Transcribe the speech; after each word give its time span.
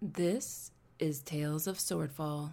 This 0.00 0.70
is 1.00 1.22
Tales 1.22 1.66
of 1.66 1.78
Swordfall. 1.78 2.52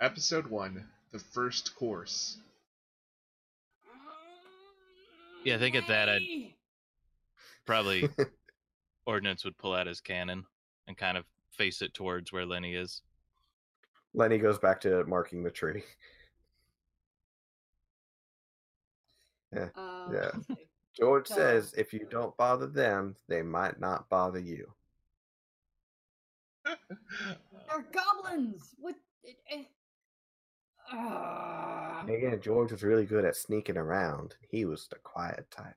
Episode 0.00 0.48
1 0.48 0.84
The 1.12 1.20
First 1.20 1.76
Course. 1.76 2.38
Yeah, 5.44 5.54
I 5.54 5.58
think 5.58 5.76
at 5.76 5.86
that 5.86 6.08
I'd 6.08 6.22
probably 7.66 8.08
Ordnance 9.06 9.44
would 9.44 9.58
pull 9.58 9.74
out 9.74 9.86
his 9.86 10.00
cannon 10.00 10.44
and 10.88 10.96
kind 10.96 11.16
of 11.16 11.24
face 11.50 11.82
it 11.82 11.94
towards 11.94 12.32
where 12.32 12.46
Lenny 12.46 12.74
is. 12.74 13.02
Lenny 14.14 14.38
goes 14.38 14.58
back 14.58 14.80
to 14.82 15.04
marking 15.04 15.42
the 15.42 15.50
tree. 15.50 15.82
Um, 19.56 19.70
Yeah. 20.12 20.30
George 20.96 21.26
So- 21.28 21.34
says 21.34 21.74
if 21.76 21.92
you 21.92 22.06
don't 22.10 22.36
bother 22.36 22.66
them, 22.68 23.16
they 23.28 23.42
might 23.42 23.80
not 23.80 24.08
bother 24.08 24.38
you. 24.38 24.72
They're 26.64 27.86
goblins. 27.92 28.74
What? 28.78 28.94
It, 29.22 29.36
it, 29.48 29.66
Ah. 30.92 32.04
Again, 32.06 32.40
George 32.42 32.70
was 32.72 32.82
really 32.82 33.06
good 33.06 33.24
at 33.24 33.36
sneaking 33.36 33.78
around. 33.78 34.34
He 34.50 34.66
was 34.66 34.86
the 34.88 34.96
quiet 34.96 35.50
type. 35.50 35.74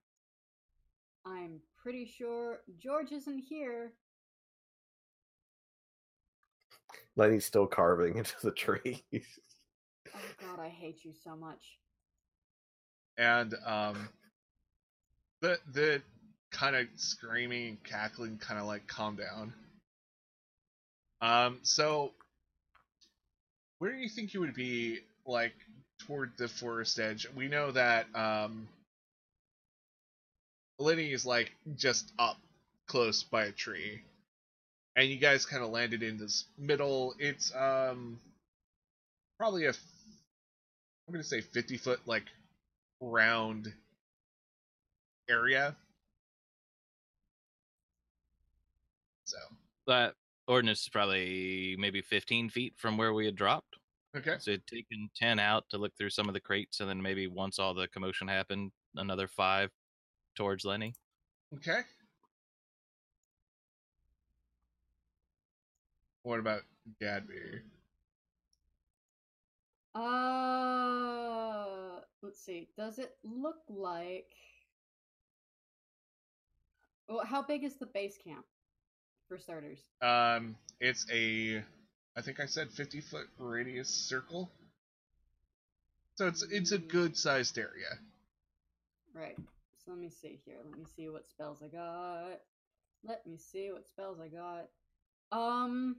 I'm 1.25 1.61
pretty 1.87 2.05
sure 2.17 2.59
George 2.79 3.13
isn't 3.13 3.39
here. 3.47 3.93
Lenny's 7.15 7.45
still 7.45 7.65
carving 7.65 8.17
into 8.17 8.35
the 8.43 8.51
tree. 8.51 9.05
Oh 10.13 10.19
God, 10.41 10.59
I 10.59 10.67
hate 10.67 11.05
you 11.05 11.13
so 11.23 11.33
much. 11.37 11.77
and 13.17 13.53
um, 13.65 14.09
the 15.39 15.59
the 15.71 16.01
kind 16.51 16.75
of 16.75 16.87
screaming 16.95 17.69
and 17.69 17.83
cackling 17.85 18.37
kind 18.37 18.59
of 18.59 18.65
like 18.65 18.85
calm 18.87 19.15
down. 19.15 19.53
Um, 21.21 21.59
so 21.61 22.11
where 23.79 23.93
do 23.93 23.97
you 23.97 24.09
think 24.09 24.33
you 24.33 24.41
would 24.41 24.55
be 24.55 24.99
like 25.25 25.53
toward 26.05 26.33
the 26.37 26.49
forest 26.49 26.99
edge? 26.99 27.27
We 27.33 27.47
know 27.47 27.71
that 27.71 28.07
um, 28.13 28.67
Lenny 30.79 31.11
is 31.11 31.25
like 31.25 31.51
just 31.75 32.11
up 32.19 32.37
close 32.87 33.23
by 33.23 33.45
a 33.45 33.51
tree, 33.51 34.01
and 34.95 35.09
you 35.09 35.17
guys 35.17 35.45
kind 35.45 35.63
of 35.63 35.69
landed 35.69 36.03
in 36.03 36.17
this 36.17 36.45
middle. 36.57 37.15
It's 37.19 37.53
um 37.55 38.19
probably 39.37 39.65
a 39.65 39.69
I'm 39.69 41.13
gonna 41.13 41.23
say 41.23 41.41
50 41.41 41.77
foot 41.77 41.99
like 42.05 42.25
round 43.01 43.71
area. 45.29 45.75
So 49.25 49.37
That 49.87 50.13
Ordnance 50.47 50.81
is 50.83 50.89
probably 50.89 51.75
maybe 51.77 52.01
15 52.01 52.49
feet 52.49 52.73
from 52.77 52.97
where 52.97 53.13
we 53.13 53.25
had 53.25 53.35
dropped. 53.35 53.77
okay, 54.15 54.35
So 54.39 54.51
he'd 54.51 54.67
taken 54.67 55.09
10 55.15 55.39
out 55.39 55.65
to 55.69 55.77
look 55.77 55.95
through 55.97 56.11
some 56.11 56.27
of 56.27 56.33
the 56.33 56.39
crates, 56.39 56.79
and 56.79 56.89
then 56.89 57.01
maybe 57.01 57.27
once 57.27 57.59
all 57.59 57.73
the 57.73 57.87
commotion 57.89 58.27
happened, 58.27 58.71
another 58.95 59.27
five 59.27 59.69
towards 60.37 60.63
Lenny. 60.63 60.93
okay. 61.55 61.81
What 66.23 66.39
about 66.39 66.61
Gadby? 67.01 67.61
Uh, 69.95 71.65
let's 72.21 72.39
see. 72.39 72.67
Does 72.77 72.99
it 72.99 73.15
look 73.23 73.57
like? 73.69 74.31
Well, 77.07 77.25
how 77.25 77.41
big 77.41 77.63
is 77.63 77.75
the 77.75 77.85
base 77.85 78.17
camp, 78.23 78.45
for 79.29 79.37
starters? 79.37 79.79
Um, 80.01 80.57
it's 80.81 81.05
a, 81.11 81.63
I 82.17 82.21
think 82.21 82.41
I 82.41 82.45
said 82.45 82.69
50 82.71 82.99
foot 83.01 83.27
radius 83.39 83.87
circle. 83.89 84.51
So 86.15 86.27
it's 86.27 86.43
it's 86.43 86.71
a 86.73 86.77
good 86.77 87.15
sized 87.15 87.57
area. 87.57 87.99
Right. 89.13 89.37
So 89.87 89.93
let 89.93 90.01
me 90.01 90.09
see 90.09 90.41
here. 90.43 90.57
Let 90.69 90.77
me 90.77 90.83
see 90.97 91.07
what 91.07 91.29
spells 91.29 91.63
I 91.63 91.69
got. 91.69 92.41
Let 93.05 93.25
me 93.25 93.37
see 93.37 93.71
what 93.71 93.87
spells 93.87 94.19
I 94.19 94.27
got. 94.27 94.67
Um. 95.31 95.95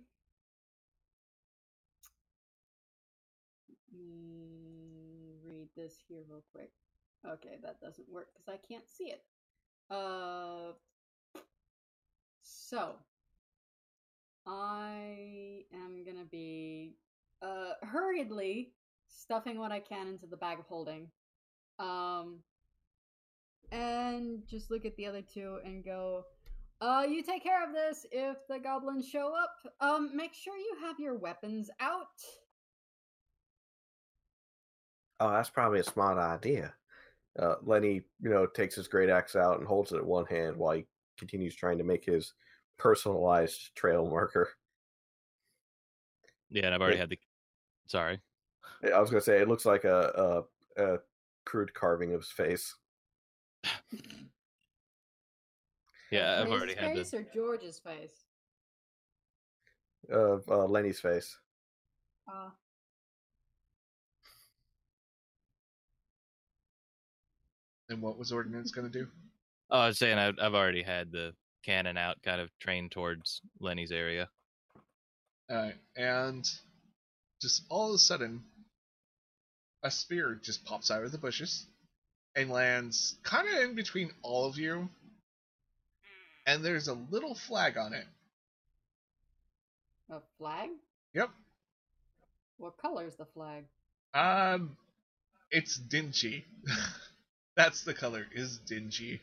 let 3.91 3.99
me 3.99 5.37
read 5.43 5.69
this 5.75 5.95
here 6.07 6.21
real 6.29 6.45
quick. 6.53 6.71
Okay, 7.27 7.57
that 7.63 7.81
doesn't 7.81 8.07
work 8.11 8.29
because 8.35 8.47
I 8.47 8.59
can't 8.71 8.87
see 8.87 9.05
it. 9.05 9.23
Uh. 9.91 10.73
So. 12.43 12.97
I 14.47 15.65
am 15.73 16.05
gonna 16.05 16.27
be 16.31 16.99
uh 17.41 17.73
hurriedly 17.81 18.75
stuffing 19.07 19.59
what 19.59 19.73
I 19.73 19.81
can 19.81 20.09
into 20.09 20.27
the 20.27 20.37
bag 20.37 20.59
of 20.59 20.67
holding. 20.67 21.09
Um 21.79 22.41
and 23.73 24.43
just 24.49 24.71
look 24.71 24.85
at 24.85 24.97
the 24.97 25.07
other 25.07 25.23
two 25.23 25.59
and 25.65 25.85
go, 25.85 26.25
uh, 26.81 27.05
you 27.09 27.23
take 27.23 27.43
care 27.43 27.67
of 27.67 27.73
this 27.75 28.07
if 28.13 28.37
the 28.49 28.59
goblins 28.59 29.09
show 29.09 29.35
up. 29.35 29.55
Um, 29.81 30.17
make 30.17 30.35
sure 30.35 30.57
you 30.57 30.77
have 30.81 30.99
your 30.99 31.15
weapons 31.17 31.71
out. 31.81 32.07
Oh, 35.21 35.31
that's 35.33 35.51
probably 35.51 35.81
a 35.81 35.85
smart 35.85 36.19
idea. 36.19 36.73
Uh, 37.39 37.57
Lenny, 37.63 38.03
you 38.21 38.31
know, 38.31 38.47
takes 38.47 38.77
his 38.77 38.89
great 38.89 39.11
axe 39.11 39.37
out 39.37 39.59
and 39.59 39.67
holds 39.67 39.93
it 39.93 39.99
in 39.99 40.07
one 40.07 40.27
hand 40.27 40.57
while 40.57 40.77
he 40.77 40.87
continues 41.19 41.55
trying 41.55 41.79
to 41.79 41.85
make 41.85 42.05
his 42.05 42.35
personalized 42.79 43.75
trail 43.75 44.09
marker. 44.09 44.51
Yeah, 46.51 46.67
and 46.67 46.75
I've 46.75 46.81
already 46.81 46.97
Yeah. 46.97 47.03
had 47.03 47.11
the. 47.11 47.19
Sorry. 47.87 48.21
I 48.85 49.01
was 49.01 49.11
gonna 49.11 49.21
say 49.21 49.41
it 49.41 49.49
looks 49.49 49.67
like 49.67 49.85
a 49.85 50.45
a, 50.79 50.83
a 50.95 50.99
crude 51.45 51.75
carving 51.75 52.15
of 52.15 52.21
his 52.21 52.31
face. 52.31 52.75
Yeah, 56.11 56.41
I've 56.41 56.51
already 56.51 56.75
had 56.75 56.97
face 56.97 57.11
the. 57.11 57.19
or 57.19 57.27
George's 57.35 57.79
face. 57.79 58.25
Of 60.11 60.49
uh, 60.49 60.65
Lenny's 60.65 61.01
face. 61.01 61.37
Uh, 62.27 62.51
And 67.91 68.03
what 68.03 68.19
was 68.19 68.33
Ordnance 68.33 68.71
gonna 68.71 68.89
do? 68.89 69.07
Oh, 69.71 69.81
I 69.81 69.87
was 69.89 69.99
saying 69.99 70.17
I've, 70.17 70.37
I've 70.41 70.55
already 70.55 70.83
had 70.83 71.13
the 71.13 71.35
cannon 71.63 71.99
out, 71.99 72.17
kind 72.23 72.41
of 72.41 72.49
trained 72.59 72.91
towards 72.91 73.43
Lenny's 73.61 73.93
area. 73.93 74.31
Uh, 75.51 75.73
and 75.95 76.49
just 77.43 77.65
all 77.69 77.91
of 77.91 77.97
a 77.97 77.99
sudden, 77.99 78.43
a 79.83 79.91
spear 79.91 80.41
just 80.43 80.65
pops 80.65 80.91
out 80.91 81.05
of 81.05 81.13
the 81.13 81.19
bushes 81.19 81.67
and 82.39 82.51
lands 82.51 83.17
kind 83.25 83.49
of 83.49 83.65
in 83.65 83.75
between 83.75 84.13
all 84.23 84.47
of 84.47 84.57
you. 84.57 84.89
And 86.47 86.65
there's 86.65 86.87
a 86.89 86.95
little 86.95 87.35
flag 87.35 87.77
on 87.77 87.93
it. 87.93 88.07
a 90.11 90.21
flag? 90.39 90.71
Yep. 91.15 91.31
What 92.59 92.79
color 92.79 93.07
is 93.07 93.17
the 93.17 93.27
flag? 93.27 93.65
Um, 94.15 94.77
it's 95.51 95.77
dingy. 95.77 96.45
That's 97.57 97.83
the 97.83 97.93
color. 97.93 98.27
Is 98.33 98.59
dingy. 98.59 99.21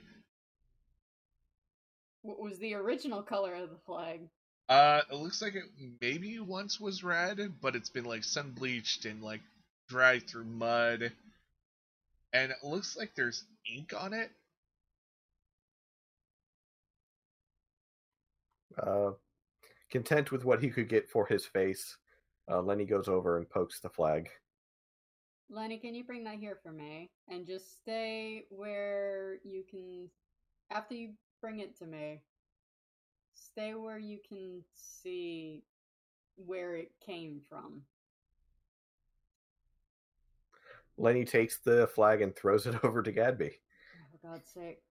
What 2.22 2.40
was 2.40 2.59
the 2.59 2.73
original 2.73 3.23
color 3.23 3.56
of 3.56 3.70
the 3.70 3.79
flag? 3.85 4.20
Uh, 4.67 5.02
it 5.12 5.16
looks 5.16 5.41
like 5.41 5.56
it 5.56 5.64
maybe 6.02 6.40
once 6.40 6.79
was 6.79 7.03
red, 7.03 7.40
but 7.62 7.76
it's 7.76 7.90
been 7.90 8.06
like 8.06 8.23
sun 8.23 8.52
bleached 8.52 9.06
and 9.06 9.22
like 9.23 9.41
dried 9.88 10.28
through 10.28 10.46
mud. 10.46 11.12
And 12.35 12.52
it 12.52 12.58
looks 12.64 12.97
like 12.97 13.16
there's 13.16 13.46
ink 13.73 13.93
on 13.97 14.11
it. 14.11 14.29
Uh, 18.78 19.11
content 19.90 20.34
with 20.34 20.43
what 20.43 20.61
he 20.61 20.70
could 20.70 20.90
get 20.90 21.09
for 21.09 21.26
his 21.26 21.46
face, 21.46 21.96
uh, 22.52 22.61
Lenny 22.61 22.84
goes 22.84 23.08
over 23.08 23.37
and 23.37 23.49
pokes 23.49 23.79
the 23.79 23.87
flag. 23.87 24.28
Lenny, 25.49 25.78
can 25.78 25.96
you 25.96 26.03
bring 26.03 26.26
that 26.26 26.35
here 26.35 26.59
for 26.61 26.73
me? 26.73 27.09
And 27.29 27.47
just 27.47 27.79
stay 27.79 28.43
where 28.49 29.38
you 29.46 29.64
can. 29.72 30.09
After 30.72 30.93
you 30.93 31.11
bring 31.41 31.59
it 31.59 31.78
to 31.79 31.85
me, 31.85 32.22
stay 33.34 33.76
where 33.76 33.99
you 33.99 34.17
can 34.28 34.61
see 34.73 35.64
where 36.35 36.76
it 36.76 36.91
came 37.05 37.40
from. 37.47 37.84
Lenny 40.97 41.26
takes 41.26 41.59
the 41.59 41.88
flag 41.88 42.22
and 42.22 42.36
throws 42.36 42.66
it 42.66 42.76
over 42.84 43.03
to 43.03 43.12
Gadby. 43.12 43.52
Oh, 43.52 44.06
for 44.12 44.28
God's 44.28 44.50
sake. 44.50 44.82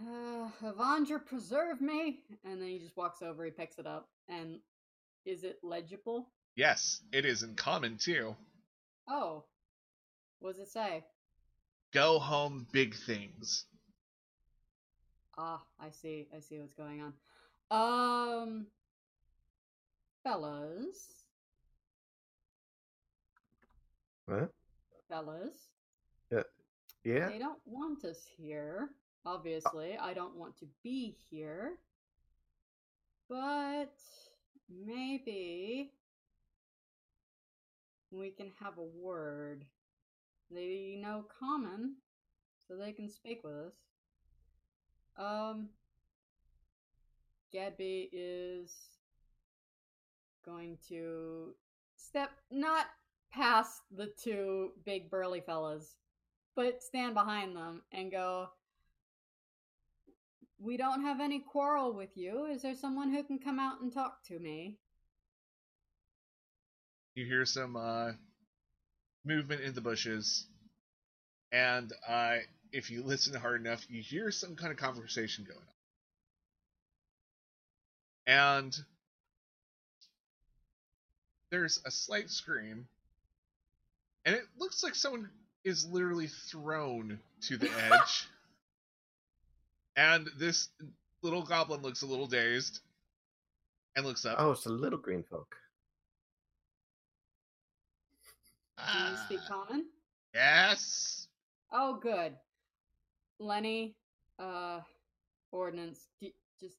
Uh, 0.00 0.48
Avandra, 0.62 1.24
preserve 1.24 1.80
me. 1.80 2.20
And 2.44 2.60
then 2.60 2.68
he 2.68 2.78
just 2.78 2.96
walks 2.96 3.20
over, 3.22 3.44
he 3.44 3.50
picks 3.50 3.78
it 3.78 3.86
up, 3.86 4.08
and 4.28 4.60
is 5.24 5.42
it 5.42 5.58
legible? 5.62 6.28
Yes, 6.54 7.00
it 7.12 7.24
is 7.24 7.42
in 7.42 7.54
common 7.54 7.96
too. 7.98 8.36
Oh. 9.08 9.44
What 10.40 10.56
does 10.56 10.68
it 10.68 10.72
say? 10.72 11.04
Go 11.92 12.18
home, 12.18 12.66
big 12.72 12.94
things. 12.94 13.64
Ah, 15.36 15.62
I 15.80 15.90
see. 15.90 16.28
I 16.36 16.40
see 16.40 16.58
what's 16.58 16.74
going 16.74 17.02
on. 17.02 17.12
Um, 17.70 18.66
fellas, 20.22 21.08
What? 24.28 24.52
fellas, 25.08 25.70
Yeah. 26.30 27.28
they 27.28 27.38
don't 27.38 27.60
want 27.64 28.04
us 28.04 28.26
here. 28.36 28.90
Obviously, 29.24 29.96
I 29.96 30.12
don't 30.12 30.36
want 30.36 30.58
to 30.58 30.66
be 30.82 31.16
here. 31.30 31.78
But 33.30 33.94
maybe 34.68 35.92
we 38.10 38.30
can 38.30 38.50
have 38.60 38.76
a 38.76 38.82
word. 38.82 39.64
They 40.50 40.98
know 41.00 41.24
common, 41.40 41.94
so 42.66 42.76
they 42.76 42.92
can 42.92 43.08
speak 43.08 43.42
with 43.44 43.54
us. 43.54 43.72
Um, 45.16 45.70
Gadby 47.50 48.10
is 48.12 48.74
going 50.44 50.76
to 50.88 51.54
step 51.96 52.30
not 52.50 52.86
past 53.32 53.82
the 53.94 54.10
two 54.22 54.72
big 54.84 55.10
burly 55.10 55.40
fellas, 55.40 55.94
but 56.56 56.82
stand 56.82 57.14
behind 57.14 57.56
them 57.56 57.82
and 57.92 58.10
go, 58.10 58.48
We 60.58 60.76
don't 60.76 61.02
have 61.02 61.20
any 61.20 61.40
quarrel 61.40 61.92
with 61.92 62.16
you. 62.16 62.46
Is 62.46 62.62
there 62.62 62.74
someone 62.74 63.12
who 63.12 63.22
can 63.22 63.38
come 63.38 63.58
out 63.58 63.80
and 63.80 63.92
talk 63.92 64.22
to 64.28 64.38
me? 64.38 64.76
You 67.14 67.26
hear 67.26 67.44
some 67.44 67.76
uh, 67.76 68.12
movement 69.24 69.62
in 69.62 69.74
the 69.74 69.80
bushes, 69.80 70.46
and 71.52 71.92
uh, 72.06 72.36
if 72.72 72.90
you 72.90 73.02
listen 73.06 73.34
hard 73.34 73.60
enough, 73.60 73.84
you 73.88 74.02
hear 74.02 74.30
some 74.30 74.56
kind 74.56 74.72
of 74.72 74.78
conversation 74.78 75.44
going 75.44 75.58
on. 75.58 75.64
And 78.26 78.76
there's 81.50 81.80
a 81.86 81.90
slight 81.90 82.30
scream, 82.30 82.86
and 84.28 84.36
it 84.36 84.44
looks 84.58 84.82
like 84.84 84.94
someone 84.94 85.30
is 85.64 85.86
literally 85.86 86.26
thrown 86.50 87.18
to 87.40 87.56
the 87.56 87.70
edge. 87.90 88.26
and 89.96 90.28
this 90.38 90.68
little 91.22 91.42
goblin 91.42 91.80
looks 91.80 92.02
a 92.02 92.06
little 92.06 92.26
dazed 92.26 92.80
and 93.96 94.04
looks 94.04 94.26
up. 94.26 94.36
Oh, 94.38 94.50
it's 94.50 94.66
a 94.66 94.68
little 94.70 94.98
green 94.98 95.22
folk. 95.22 95.56
Do 98.76 98.84
you 99.10 99.16
speak 99.24 99.40
Ah, 99.50 99.64
common? 99.66 99.86
Yes. 100.34 101.28
Oh, 101.72 101.98
good. 101.98 102.34
Lenny, 103.40 103.96
uh, 104.38 104.80
Ordnance, 105.52 106.08
d- 106.20 106.34
just 106.60 106.76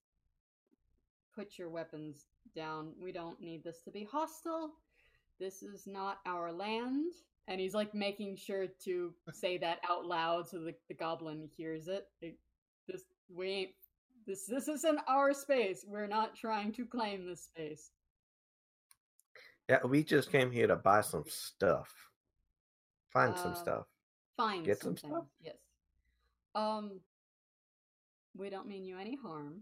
put 1.35 1.57
your 1.57 1.69
weapons 1.69 2.25
down. 2.55 2.93
We 3.01 3.11
don't 3.11 3.41
need 3.41 3.63
this 3.63 3.81
to 3.85 3.91
be 3.91 4.07
hostile. 4.09 4.71
This 5.39 5.63
is 5.63 5.87
not 5.87 6.19
our 6.27 6.51
land. 6.51 7.13
And 7.49 7.59
he's 7.59 7.73
like 7.73 7.93
making 7.95 8.37
sure 8.37 8.67
to 8.85 9.11
say 9.33 9.57
that 9.57 9.79
out 9.89 10.05
loud 10.05 10.47
so 10.47 10.59
the, 10.59 10.73
the 10.87 10.93
goblin 10.93 11.49
hears 11.57 11.87
it. 11.89 12.07
It- 12.21 12.37
This 12.87 13.03
we 13.29 13.47
ain't 13.49 13.71
this 14.25 14.45
this 14.45 14.67
isn't 14.67 14.99
our 15.07 15.33
space. 15.33 15.83
We're 15.87 16.07
not 16.07 16.35
trying 16.35 16.71
to 16.73 16.85
claim 16.85 17.25
this 17.25 17.43
space. 17.43 17.91
Yeah, 19.67 19.85
we 19.85 20.03
just 20.03 20.31
came 20.31 20.51
here 20.51 20.67
to 20.67 20.75
buy 20.75 21.01
some 21.01 21.25
stuff. 21.27 21.93
Find 23.11 23.37
some 23.37 23.49
Um, 23.53 23.55
stuff. 23.55 23.85
Find 24.37 24.65
Get 24.65 24.81
some 24.81 24.97
stuff? 24.97 25.25
Yes. 25.41 25.57
Um 26.55 27.01
we 28.35 28.49
don't 28.49 28.67
mean 28.67 28.85
you 28.85 28.97
any 28.97 29.15
harm. 29.15 29.61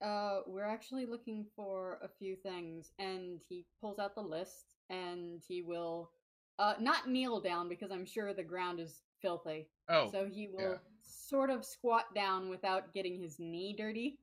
Uh 0.00 0.40
we're 0.46 0.64
actually 0.76 1.06
looking 1.06 1.46
for 1.56 1.98
a 2.02 2.08
few 2.08 2.34
things 2.36 2.92
and 2.98 3.40
he 3.48 3.64
pulls 3.80 3.98
out 4.00 4.14
the 4.16 4.20
list 4.22 4.74
and 4.90 5.40
he 5.46 5.62
will 5.62 6.10
uh 6.58 6.74
not 6.80 7.08
kneel 7.08 7.40
down 7.40 7.68
because 7.68 7.90
I'm 7.90 8.06
sure 8.06 8.32
the 8.34 8.42
ground 8.42 8.80
is 8.80 9.02
filthy. 9.20 9.68
Oh, 9.88 10.10
so 10.10 10.26
he 10.26 10.48
will 10.48 10.72
yeah. 10.72 10.76
sort 11.02 11.50
of 11.50 11.64
squat 11.64 12.14
down 12.14 12.48
without 12.48 12.92
getting 12.92 13.20
his 13.20 13.38
knee 13.38 13.74
dirty. 13.76 14.18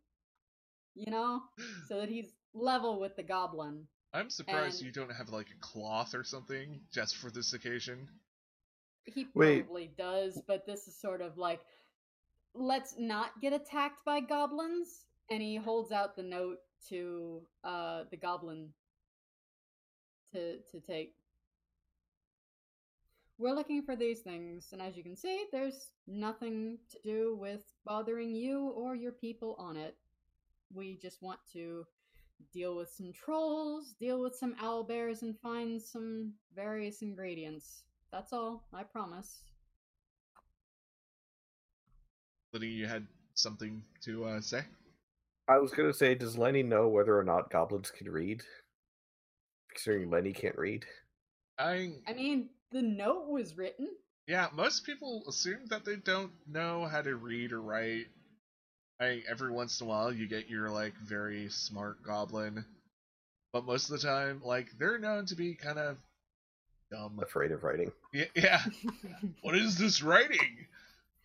You 0.95 1.11
know? 1.11 1.41
So 1.87 2.01
that 2.01 2.09
he's 2.09 2.33
level 2.53 2.99
with 2.99 3.15
the 3.15 3.23
goblin. 3.23 3.87
I'm 4.13 4.29
surprised 4.29 4.79
and- 4.79 4.87
you 4.87 4.91
don't 4.91 5.11
have 5.11 5.29
like 5.29 5.47
a 5.49 5.59
cloth 5.59 6.13
or 6.13 6.23
something 6.23 6.81
just 6.91 7.17
for 7.17 7.31
this 7.31 7.53
occasion. 7.53 8.07
He 9.05 9.27
Wait. 9.33 9.65
probably 9.65 9.89
does, 9.97 10.39
but 10.45 10.67
this 10.67 10.87
is 10.87 10.95
sort 10.99 11.21
of 11.21 11.37
like, 11.37 11.61
let's 12.53 12.95
not 12.99 13.41
get 13.41 13.53
attacked 13.53 14.05
by 14.05 14.19
goblins. 14.19 15.05
And 15.31 15.41
he 15.41 15.55
holds 15.55 15.91
out 15.91 16.15
the 16.15 16.23
note 16.23 16.57
to 16.89 17.41
uh, 17.63 18.03
the 18.11 18.17
goblin 18.17 18.69
to 20.33 20.57
to 20.71 20.79
take. 20.79 21.13
We're 23.39 23.55
looking 23.55 23.83
for 23.83 23.95
these 23.95 24.19
things, 24.19 24.67
and 24.73 24.81
as 24.81 24.97
you 24.97 25.03
can 25.03 25.15
see, 25.15 25.45
there's 25.53 25.91
nothing 26.05 26.77
to 26.91 26.97
do 27.05 27.37
with 27.39 27.63
bothering 27.85 28.35
you 28.35 28.67
or 28.75 28.97
your 28.97 29.13
people 29.13 29.55
on 29.57 29.77
it. 29.77 29.95
We 30.73 30.97
just 31.01 31.21
want 31.21 31.39
to 31.53 31.85
deal 32.51 32.75
with 32.75 32.89
some 32.89 33.13
trolls, 33.13 33.93
deal 33.97 34.21
with 34.21 34.35
some 34.35 34.55
owl 34.61 34.83
bears, 34.83 35.21
and 35.21 35.39
find 35.39 35.81
some 35.81 36.33
various 36.53 37.01
ingredients. 37.01 37.83
That's 38.11 38.33
all, 38.33 38.67
I 38.73 38.83
promise. 38.83 39.43
Liddy, 42.51 42.67
you 42.67 42.87
had 42.87 43.07
something 43.35 43.81
to 44.01 44.25
uh, 44.25 44.41
say? 44.41 44.63
I 45.47 45.59
was 45.59 45.71
gonna 45.71 45.93
say, 45.93 46.13
does 46.13 46.37
Lenny 46.37 46.61
know 46.61 46.89
whether 46.89 47.17
or 47.17 47.23
not 47.23 47.51
goblins 47.51 47.89
can 47.89 48.11
read? 48.11 48.43
Considering 49.69 50.09
Lenny 50.09 50.33
can't 50.33 50.57
read. 50.57 50.85
I 51.57 51.93
I 52.05 52.13
mean, 52.13 52.49
the 52.71 52.81
note 52.81 53.27
was 53.29 53.57
written. 53.57 53.89
yeah, 54.27 54.47
most 54.53 54.85
people 54.85 55.23
assume 55.27 55.65
that 55.69 55.85
they 55.85 55.95
don't 55.95 56.31
know 56.47 56.85
how 56.85 57.01
to 57.01 57.15
read 57.15 57.51
or 57.51 57.61
write. 57.61 58.07
I 59.01 59.23
every 59.29 59.51
once 59.51 59.79
in 59.79 59.87
a 59.87 59.89
while 59.89 60.13
you 60.13 60.27
get 60.27 60.49
your 60.49 60.69
like 60.69 60.93
very 60.97 61.49
smart 61.49 62.03
goblin, 62.03 62.65
but 63.53 63.65
most 63.65 63.89
of 63.89 63.99
the 63.99 64.05
time, 64.07 64.41
like 64.43 64.67
they're 64.77 64.99
known 64.99 65.25
to 65.27 65.35
be 65.35 65.55
kind 65.55 65.79
of 65.79 65.97
dumb. 66.91 67.19
Afraid 67.21 67.51
of 67.51 67.63
writing. 67.63 67.91
Yeah, 68.13 68.25
yeah. 68.35 68.61
what 69.41 69.55
is 69.55 69.77
this 69.77 70.03
writing? 70.03 70.65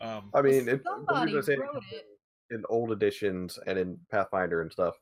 Um, 0.00 0.30
I 0.34 0.42
mean, 0.42 0.68
it, 0.68 0.82
Somebody 0.84 1.34
reason 1.34 1.60
I 1.60 1.64
wrote 1.64 1.82
it. 1.90 2.06
in 2.50 2.62
old 2.68 2.92
editions 2.92 3.58
and 3.66 3.78
in 3.78 3.98
Pathfinder 4.10 4.62
and 4.62 4.70
stuff, 4.70 4.94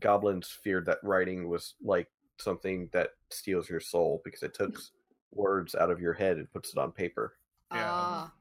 goblins 0.00 0.48
feared 0.62 0.86
that 0.86 0.98
writing 1.02 1.48
was 1.48 1.74
like 1.82 2.08
something 2.38 2.88
that 2.92 3.10
steals 3.30 3.68
your 3.68 3.80
soul 3.80 4.20
because 4.24 4.42
it 4.42 4.54
takes 4.54 4.90
words 5.32 5.74
out 5.74 5.90
of 5.90 6.00
your 6.00 6.12
head 6.14 6.36
and 6.38 6.50
puts 6.52 6.70
it 6.70 6.78
on 6.78 6.92
paper. 6.92 7.34
Yeah. 7.72 7.88
Ah. 7.90 8.32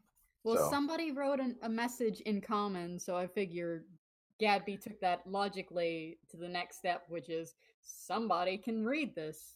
Well, 0.43 0.57
So- 0.57 0.69
somebody 0.69 1.11
wrote 1.11 1.39
an, 1.39 1.55
a 1.63 1.69
message 1.69 2.21
in 2.21 2.41
common, 2.41 2.99
so 2.99 3.15
I 3.17 3.27
figure 3.27 3.83
Gadby 4.39 4.77
took 4.77 4.99
that 5.01 5.25
logically 5.25 6.19
to 6.29 6.37
the 6.37 6.47
next 6.47 6.77
step, 6.77 7.03
which 7.09 7.29
is 7.29 7.55
somebody 7.81 8.57
can 8.57 8.85
read 8.85 9.15
this. 9.15 9.55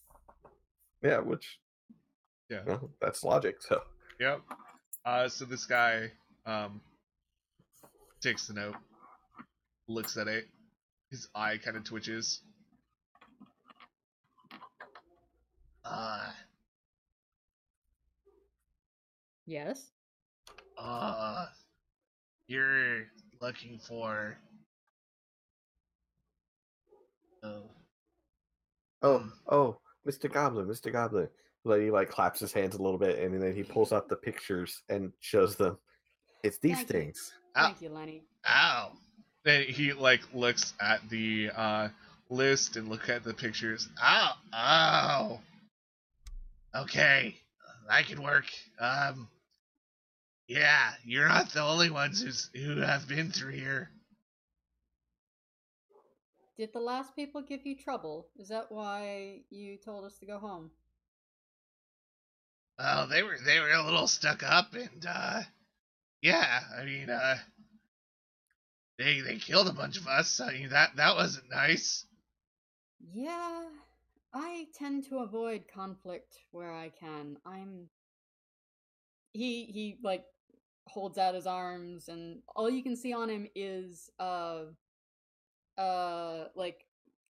Yeah, 1.02 1.18
which 1.20 1.60
Yeah. 2.48 2.62
well, 2.66 2.90
that's 3.00 3.22
logic. 3.24 3.62
So 3.62 3.82
Yep. 4.18 4.42
Uh, 5.04 5.28
so 5.28 5.44
this 5.46 5.64
guy 5.64 6.10
um, 6.44 6.80
takes 8.20 8.46
the 8.48 8.54
note, 8.54 8.76
looks 9.88 10.16
at 10.16 10.28
it, 10.28 10.48
his 11.10 11.28
eye 11.34 11.56
kind 11.58 11.76
of 11.76 11.84
twitches. 11.84 12.42
Uh, 15.84 16.30
Yes. 19.50 19.90
uh, 20.78 21.46
you're 22.46 23.06
looking 23.42 23.80
for. 23.80 24.38
Oh. 27.42 27.62
oh 29.02 29.24
oh, 29.48 29.78
Mr. 30.08 30.32
Goblin, 30.32 30.68
Mr. 30.68 30.92
Goblin. 30.92 31.28
Like 31.64 31.80
he 31.80 31.90
like 31.90 32.10
claps 32.10 32.38
his 32.38 32.52
hands 32.52 32.76
a 32.76 32.82
little 32.82 32.96
bit 32.96 33.18
and 33.18 33.42
then 33.42 33.52
he 33.52 33.64
pulls 33.64 33.92
out 33.92 34.08
the 34.08 34.14
pictures 34.14 34.82
and 34.88 35.12
shows 35.18 35.56
them. 35.56 35.78
It's 36.44 36.58
these 36.58 36.76
Thank 36.76 36.88
you. 36.88 37.00
things. 37.00 37.32
Ow. 37.56 37.64
Thank 37.64 37.82
you, 37.82 37.88
Lenny. 37.88 38.22
Ow. 38.48 38.92
Then 39.44 39.64
he 39.64 39.92
like 39.92 40.20
looks 40.32 40.74
at 40.80 41.00
the 41.10 41.50
uh, 41.56 41.88
list 42.28 42.76
and 42.76 42.88
look 42.88 43.08
at 43.08 43.24
the 43.24 43.34
pictures. 43.34 43.88
Ow, 44.00 44.32
ow. 44.54 45.40
Okay, 46.76 47.34
that 47.88 48.06
could 48.06 48.20
work. 48.20 48.44
Um, 48.78 49.26
Yeah, 50.50 50.94
you're 51.04 51.28
not 51.28 51.52
the 51.52 51.62
only 51.62 51.90
ones 51.90 52.20
who's 52.22 52.50
who 52.52 52.80
have 52.80 53.06
been 53.06 53.30
through 53.30 53.52
here. 53.52 53.88
Did 56.56 56.72
the 56.72 56.80
last 56.80 57.14
people 57.16 57.42
give 57.42 57.64
you 57.66 57.76
trouble? 57.76 58.28
Is 58.36 58.48
that 58.48 58.70
why 58.70 59.44
you 59.50 59.78
told 59.78 60.04
us 60.04 60.18
to 60.18 60.26
go 60.26 60.38
home? 60.38 60.72
Well, 62.78 63.06
they 63.06 63.22
were 63.22 63.38
they 63.44 63.60
were 63.60 63.70
a 63.70 63.84
little 63.84 64.08
stuck 64.08 64.42
up, 64.42 64.74
and 64.74 65.06
uh, 65.06 65.42
yeah, 66.22 66.60
I 66.76 66.84
mean, 66.84 67.10
uh, 67.10 67.38
they 68.98 69.20
they 69.20 69.38
killed 69.38 69.68
a 69.68 69.72
bunch 69.72 69.96
of 69.98 70.08
us. 70.08 70.40
I 70.40 70.52
mean, 70.52 70.70
that 70.70 70.96
that 70.96 71.16
wasn't 71.16 71.50
nice. 71.50 72.06
Yeah, 73.12 73.68
I 74.34 74.68
tend 74.74 75.04
to 75.08 75.18
avoid 75.18 75.64
conflict 75.72 76.38
where 76.50 76.72
I 76.72 76.90
can. 76.90 77.38
I'm. 77.46 77.88
He 79.32 79.66
he 79.66 79.98
like 80.02 80.24
holds 80.86 81.18
out 81.18 81.34
his 81.34 81.46
arms, 81.46 82.08
and 82.08 82.40
all 82.54 82.70
you 82.70 82.82
can 82.82 82.96
see 82.96 83.12
on 83.12 83.28
him 83.28 83.46
is 83.54 84.10
uh, 84.18 84.62
uh, 85.78 86.44
like 86.54 86.84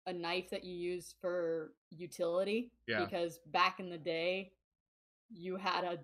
a 0.07 0.13
knife 0.13 0.51
that 0.51 0.65
you 0.65 0.75
use 0.75 1.15
for 1.21 1.73
utility. 1.91 2.71
Yeah. 2.87 3.05
Because 3.05 3.39
back 3.47 3.81
in 3.81 3.91
the 3.91 3.99
day, 3.99 4.53
you 5.31 5.57
had 5.57 5.85
a 5.85 5.99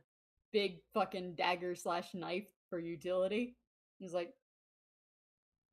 big 0.52 0.78
fucking 0.94 1.34
dagger 1.34 1.74
slash 1.74 2.14
knife 2.14 2.48
for 2.70 2.78
utility. 2.78 3.56
He's 3.98 4.14
like, 4.14 4.32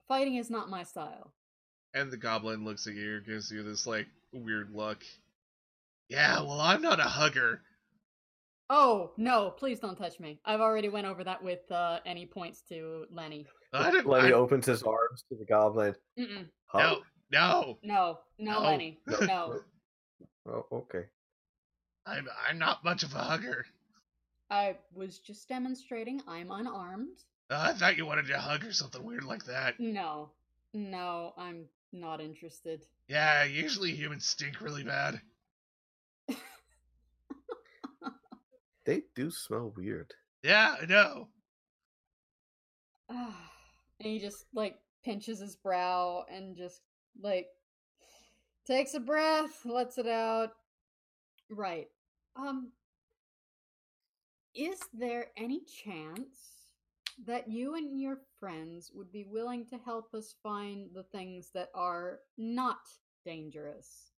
fighting 0.07 0.35
is 0.35 0.49
not 0.49 0.69
my 0.69 0.83
style. 0.83 1.33
And 1.93 2.11
the 2.11 2.17
goblin 2.17 2.65
looks 2.65 2.87
at 2.87 2.95
you, 2.95 3.21
gives 3.21 3.51
you 3.51 3.63
this 3.63 3.85
like 3.85 4.07
weird 4.31 4.71
look. 4.73 5.03
Yeah, 6.09 6.41
well, 6.41 6.59
I'm 6.59 6.81
not 6.81 6.99
a 6.99 7.03
hugger. 7.03 7.61
Oh 8.75 9.11
no! 9.17 9.51
Please 9.51 9.79
don't 9.79 9.95
touch 9.95 10.19
me. 10.19 10.39
I've 10.45 10.59
already 10.59 10.89
went 10.89 11.05
over 11.05 11.23
that 11.23 11.43
with 11.43 11.71
uh, 11.71 11.99
any 12.07 12.25
points 12.25 12.63
to 12.69 13.05
Lenny. 13.11 13.45
I 13.71 13.91
don't, 13.91 14.07
Lenny 14.07 14.29
I, 14.29 14.31
opens 14.31 14.65
his 14.65 14.81
arms 14.81 15.23
to 15.29 15.35
the 15.35 15.45
goblin. 15.45 15.93
Mm-mm. 16.19 16.47
Huh? 16.65 16.79
no, 16.79 17.03
no, 17.31 17.77
No, 17.83 18.19
no, 18.39 18.51
No. 18.53 18.61
Lenny, 18.61 18.99
no. 19.21 19.59
Oh, 20.45 20.65
okay. 20.73 21.05
I'm 22.05 22.27
I'm 22.49 22.57
not 22.57 22.83
much 22.83 23.03
of 23.03 23.13
a 23.13 23.19
hugger. 23.19 23.63
I 24.49 24.75
was 24.93 25.19
just 25.19 25.47
demonstrating. 25.47 26.21
I'm 26.27 26.51
unarmed. 26.51 27.19
Uh, 27.51 27.67
I 27.69 27.73
thought 27.73 27.95
you 27.95 28.07
wanted 28.07 28.27
to 28.27 28.39
hug 28.39 28.65
or 28.65 28.73
something 28.73 29.03
weird 29.03 29.23
like 29.23 29.45
that. 29.45 29.79
No, 29.79 30.31
no, 30.73 31.33
I'm 31.37 31.65
not 31.93 32.19
interested. 32.19 32.85
Yeah, 33.07 33.43
usually 33.43 33.91
humans 33.91 34.25
stink 34.25 34.59
really 34.59 34.83
bad. 34.83 35.21
They 38.85 39.03
do 39.15 39.31
smell 39.31 39.73
weird. 39.75 40.13
Yeah, 40.43 40.75
I 40.81 40.85
know. 40.85 41.29
and 43.09 43.33
he 43.99 44.19
just 44.19 44.45
like 44.53 44.77
pinches 45.03 45.39
his 45.39 45.55
brow 45.55 46.25
and 46.31 46.55
just 46.55 46.81
like 47.21 47.47
takes 48.65 48.93
a 48.93 48.99
breath, 48.99 49.65
lets 49.65 49.97
it 49.97 50.07
out. 50.07 50.51
Right. 51.49 51.87
Um 52.35 52.71
is 54.55 54.79
there 54.93 55.27
any 55.35 55.61
chance 55.61 56.37
that 57.25 57.49
you 57.49 57.75
and 57.75 57.99
your 57.99 58.19
friends 58.39 58.91
would 58.93 59.11
be 59.11 59.23
willing 59.23 59.65
to 59.67 59.77
help 59.77 60.13
us 60.13 60.35
find 60.43 60.89
the 60.93 61.03
things 61.03 61.49
that 61.53 61.69
are 61.73 62.19
not 62.37 62.81
dangerous? 63.25 64.12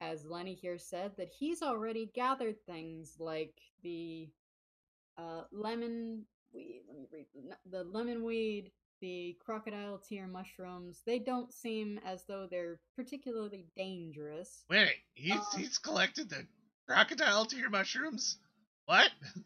As 0.00 0.24
Lenny 0.24 0.54
here 0.54 0.78
said, 0.78 1.12
that 1.18 1.28
he's 1.28 1.62
already 1.62 2.10
gathered 2.14 2.56
things 2.64 3.16
like 3.18 3.60
the 3.82 4.28
uh, 5.18 5.42
lemon 5.52 6.24
weed. 6.52 6.82
Let 6.88 6.96
me 6.96 7.06
read 7.12 7.26
the, 7.34 7.78
the 7.78 7.84
lemon 7.84 8.24
weed, 8.24 8.72
the 9.00 9.36
crocodile 9.44 9.98
tear 9.98 10.26
mushrooms. 10.26 11.02
They 11.04 11.18
don't 11.18 11.52
seem 11.52 12.00
as 12.04 12.24
though 12.24 12.46
they're 12.50 12.80
particularly 12.96 13.66
dangerous. 13.76 14.64
Wait, 14.70 14.94
he's 15.14 15.32
Uh, 15.32 15.56
he's 15.56 15.78
collected 15.78 16.30
the 16.30 16.46
crocodile 16.88 17.44
tear 17.44 17.68
mushrooms. 17.68 18.38
What? 18.86 19.10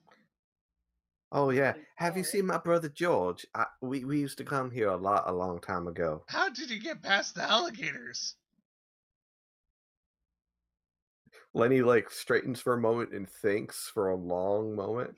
Oh 1.32 1.50
yeah. 1.50 1.72
Have 1.96 2.16
you 2.16 2.22
seen 2.22 2.46
my 2.46 2.58
brother 2.58 2.88
George? 2.88 3.44
I, 3.56 3.66
we 3.80 4.04
we 4.04 4.20
used 4.20 4.38
to 4.38 4.44
come 4.44 4.70
here 4.70 4.86
a 4.88 4.96
lot 4.96 5.24
a 5.26 5.32
long 5.32 5.60
time 5.60 5.88
ago. 5.88 6.22
How 6.28 6.48
did 6.48 6.70
you 6.70 6.78
get 6.80 7.02
past 7.02 7.34
the 7.34 7.42
alligators? 7.42 8.36
Lenny 11.54 11.82
like 11.82 12.10
straightens 12.10 12.60
for 12.60 12.74
a 12.74 12.80
moment 12.80 13.12
and 13.12 13.28
thinks 13.28 13.88
for 13.88 14.10
a 14.10 14.16
long 14.16 14.74
moment, 14.74 15.14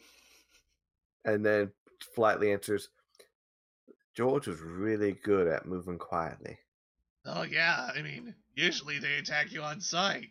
and 1.25 1.45
then 1.45 1.73
flatly 2.15 2.53
answers, 2.53 2.91
"George 4.15 4.47
was 4.47 4.61
really 4.61 5.13
good 5.13 5.49
at 5.49 5.67
moving 5.67 5.99
quietly." 5.99 6.59
Oh 7.25 7.43
yeah, 7.43 7.89
I 7.95 8.03
mean, 8.03 8.35
usually 8.55 8.99
they 8.99 9.15
attack 9.15 9.51
you 9.51 9.63
on 9.63 9.81
sight. 9.81 10.29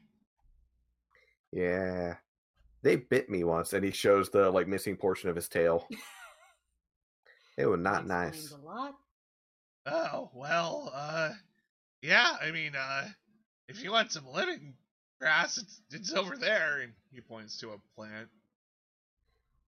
Yeah, 1.51 2.17
they 2.83 2.97
bit 2.97 3.27
me 3.27 3.43
once, 3.43 3.73
and 3.73 3.83
he 3.83 3.91
shows 3.91 4.29
the 4.29 4.51
like 4.51 4.67
missing 4.67 4.95
portion 4.95 5.29
of 5.29 5.35
his 5.35 5.49
tail. 5.49 5.87
They 7.57 7.65
were 7.65 7.77
not 7.77 8.05
nice. 8.05 8.51
A 8.51 8.57
lot. 8.57 8.95
Oh 9.87 10.29
well, 10.35 10.91
uh, 10.93 11.31
yeah. 12.03 12.37
I 12.39 12.51
mean, 12.51 12.75
uh, 12.75 13.07
if 13.67 13.83
you 13.83 13.91
want 13.91 14.11
some 14.11 14.27
lemon 14.27 14.75
grass, 15.19 15.57
it's 15.57 15.81
it's 15.91 16.13
over 16.13 16.37
there, 16.37 16.79
and 16.81 16.93
he 17.11 17.21
points 17.21 17.57
to 17.59 17.69
a 17.71 17.77
plant. 17.95 18.27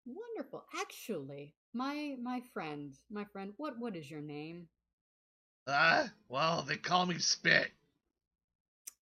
Wonderful. 0.05 0.63
Actually, 0.79 1.53
my 1.73 2.15
my 2.21 2.41
friend, 2.53 2.93
my 3.11 3.23
friend, 3.25 3.53
what 3.57 3.77
what 3.79 3.95
is 3.95 4.09
your 4.09 4.21
name? 4.21 4.67
Uh, 5.65 6.07
well, 6.27 6.63
they 6.67 6.75
call 6.75 7.05
me 7.05 7.17
Spit. 7.19 7.71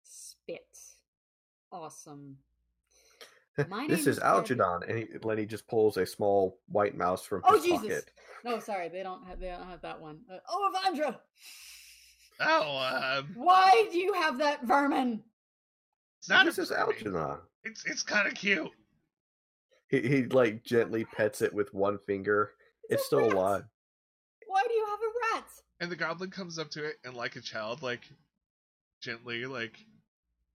Spit. 0.04 0.78
Awesome. 1.72 2.38
My 3.68 3.88
this 3.88 4.00
name 4.06 4.08
is 4.08 4.08
is 4.08 4.20
Gordon. 4.20 4.62
Algernon, 4.62 4.84
and 4.90 5.00
he, 5.00 5.08
Lenny 5.24 5.46
just 5.46 5.68
pulls 5.68 5.98
a 5.98 6.06
small 6.06 6.58
white 6.70 6.96
mouse 6.96 7.26
from 7.26 7.42
Oh 7.44 7.56
his 7.56 7.64
Jesus! 7.66 7.82
pocket. 7.82 8.12
No, 8.46 8.60
sorry, 8.60 8.88
they 8.88 9.04
don't 9.04 9.26
have 9.28 9.40
they 9.42 9.48
don't 9.48 9.68
have 9.68 9.82
that 9.82 10.00
one. 10.00 10.20
Uh, 10.32 10.38
oh, 10.48 10.72
Avandra, 10.74 11.18
Oh, 12.40 12.78
um, 13.20 13.32
why 13.36 13.88
do 13.92 13.98
you 13.98 14.14
have 14.14 14.38
that 14.38 14.64
vermin? 14.64 15.24
It's 16.28 16.30
not 16.30 16.46
this 16.46 16.58
a 16.58 16.62
is. 16.62 16.72
Algernon. 16.72 17.38
It's 17.64 17.86
it's 17.86 18.04
kind 18.04 18.28
of 18.28 18.34
cute. 18.34 18.70
He 19.90 20.02
he 20.02 20.26
like 20.26 20.64
gently 20.64 21.06
pets 21.06 21.42
it 21.42 21.54
with 21.54 21.74
one 21.74 22.00
finger. 22.06 22.52
It's 22.90 23.04
a 23.04 23.06
still 23.06 23.22
rat. 23.22 23.34
alive. 23.34 23.64
Why 24.48 24.64
do 24.68 24.74
you 24.74 24.86
have 24.86 25.00
a 25.00 25.36
rat? 25.36 25.46
And 25.80 25.92
the 25.92 25.96
goblin 25.96 26.32
comes 26.32 26.60
up 26.60 26.70
to 26.72 26.84
it 26.84 26.96
and, 27.06 27.14
like 27.16 27.36
a 27.36 27.42
child, 27.42 27.82
like 27.82 28.02
gently, 29.02 29.46
like, 29.46 29.78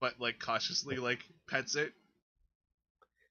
but 0.00 0.20
like 0.20 0.38
cautiously, 0.38 0.96
like 0.96 1.20
pets 1.48 1.74
it. 1.76 1.92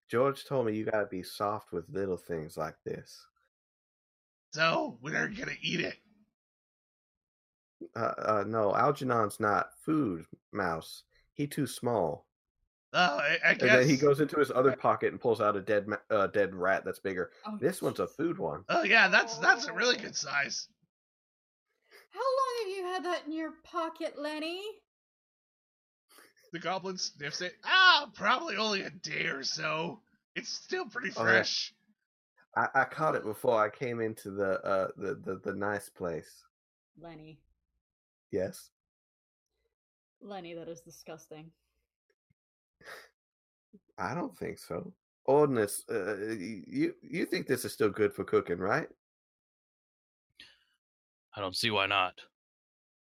George 0.10 0.45
told 0.45 0.65
me 0.65 0.75
you 0.75 0.86
gotta 0.86 1.05
be 1.05 1.21
soft 1.24 1.71
with 1.71 1.86
little 1.89 2.17
things 2.17 2.57
like 2.57 2.75
this. 2.86 3.24
So 4.53 4.98
we're 5.01 5.27
gonna 5.27 5.51
eat 5.62 5.81
it. 5.81 5.98
Uh, 7.95 8.13
uh 8.17 8.43
no, 8.48 8.75
Algernon's 8.75 9.39
not 9.39 9.69
food 9.86 10.25
mouse. 10.51 11.03
He 11.33 11.48
too 11.48 11.67
small. 11.67 12.25
Oh, 12.93 13.17
I, 13.17 13.38
I 13.45 13.50
And 13.51 13.60
then 13.62 13.88
he 13.88 13.95
goes 13.95 14.19
into 14.19 14.38
his 14.38 14.51
other 14.51 14.74
pocket 14.75 15.12
and 15.13 15.21
pulls 15.21 15.39
out 15.39 15.55
a 15.55 15.62
dead 15.62 15.88
ma- 15.88 15.98
uh, 16.10 16.27
dead 16.27 16.53
rat 16.53 16.83
that's 16.83 17.00
bigger. 17.00 17.31
Oh, 17.45 17.57
This 17.60 17.81
one's 17.81 18.00
a 18.00 18.07
food 18.07 18.38
one. 18.38 18.65
Oh 18.67 18.83
yeah, 18.83 19.07
that's 19.07 19.38
that's 19.38 19.67
a 19.67 19.74
really 19.74 19.95
good 19.98 20.15
size. 20.15 20.67
How 22.10 22.19
long 22.19 22.60
have 22.60 22.77
you 22.77 22.83
had 22.83 23.05
that 23.05 23.25
in 23.25 23.31
your 23.31 23.53
pocket, 23.63 24.15
Lenny? 24.19 24.62
The 26.51 26.60
goblin 26.60 26.98
sniffs 26.98 27.39
it. 27.39 27.53
Ah, 27.63 28.10
probably 28.13 28.57
only 28.57 28.81
a 28.81 28.89
day 28.89 29.27
or 29.27 29.43
so. 29.43 30.01
It's 30.36 30.50
still 30.50 30.86
pretty 30.86 31.12
Oh, 31.15 31.24
yeah. 31.24 31.31
fresh. 31.31 31.74
I, 32.57 32.67
I 32.75 32.83
caught 32.83 33.15
it 33.15 33.24
before 33.24 33.63
I 33.63 33.69
came 33.69 34.01
into 34.01 34.31
the 34.31 34.60
uh 34.65 34.88
the, 34.98 35.15
the, 35.15 35.39
the 35.45 35.53
nice 35.53 35.88
place. 35.88 36.43
Lenny, 37.00 37.39
Yes. 38.31 38.69
Lenny, 40.21 40.53
that 40.53 40.67
is 40.67 40.81
disgusting. 40.81 41.51
I 43.98 44.14
don't 44.14 44.36
think 44.38 44.58
so. 44.60 44.92
Ordnance, 45.26 45.84
uh, 45.90 46.18
you 46.32 46.96
you 47.02 47.26
think 47.26 47.46
this 47.48 47.64
is 47.66 47.74
still 47.74 47.90
good 47.90 48.14
for 48.14 48.24
cooking, 48.24 48.58
right? 48.58 48.88
I 51.36 51.42
don't 51.42 51.56
see 51.56 51.72
why 51.72 51.86
not. 51.86 52.20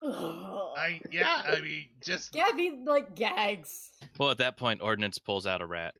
I 0.04 1.00
yeah, 1.12 1.42
I 1.46 1.60
mean 1.62 1.86
just 2.04 2.32
Gabby 2.32 2.80
like 2.86 3.16
gags. 3.16 3.92
Well, 4.20 4.32
at 4.32 4.38
that 4.40 4.58
point, 4.58 4.82
Ordnance 4.82 5.18
pulls 5.20 5.46
out 5.48 5.62
a 5.62 5.66
rat. 5.66 5.94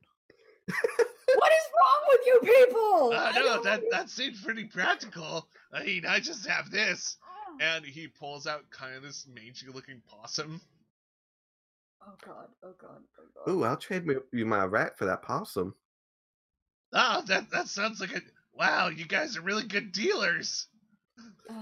What 0.66 1.52
is 1.52 1.68
wrong 1.72 2.02
with 2.08 2.20
you 2.26 2.40
people? 2.40 3.12
uh, 3.12 3.30
I 3.34 3.38
no, 3.38 3.42
don't 3.44 3.64
that 3.64 3.82
that 3.90 4.10
seems 4.10 4.42
pretty 4.42 4.64
practical. 4.64 5.48
I 5.72 5.84
mean, 5.84 6.06
I 6.06 6.20
just 6.20 6.46
have 6.46 6.70
this, 6.70 7.16
Ah. 7.22 7.56
and 7.76 7.84
he 7.84 8.08
pulls 8.08 8.46
out 8.46 8.68
kind 8.70 8.94
of 8.96 9.02
this 9.02 9.26
mangy-looking 9.32 10.02
possum. 10.08 10.60
Oh 12.02 12.14
god, 12.24 12.48
oh 12.62 12.74
god, 12.80 13.02
oh 13.18 13.44
god. 13.44 13.50
Ooh, 13.50 13.64
I'll 13.64 13.76
trade 13.76 14.06
me, 14.06 14.16
you 14.32 14.46
my 14.46 14.64
rat 14.64 14.96
for 14.96 15.04
that 15.06 15.22
possum. 15.22 15.74
Oh, 16.92 17.22
that 17.26 17.50
that 17.50 17.68
sounds 17.68 18.00
like 18.00 18.12
a 18.12 18.20
wow, 18.54 18.88
you 18.88 19.06
guys 19.06 19.36
are 19.36 19.42
really 19.42 19.64
good 19.64 19.92
dealers. 19.92 20.66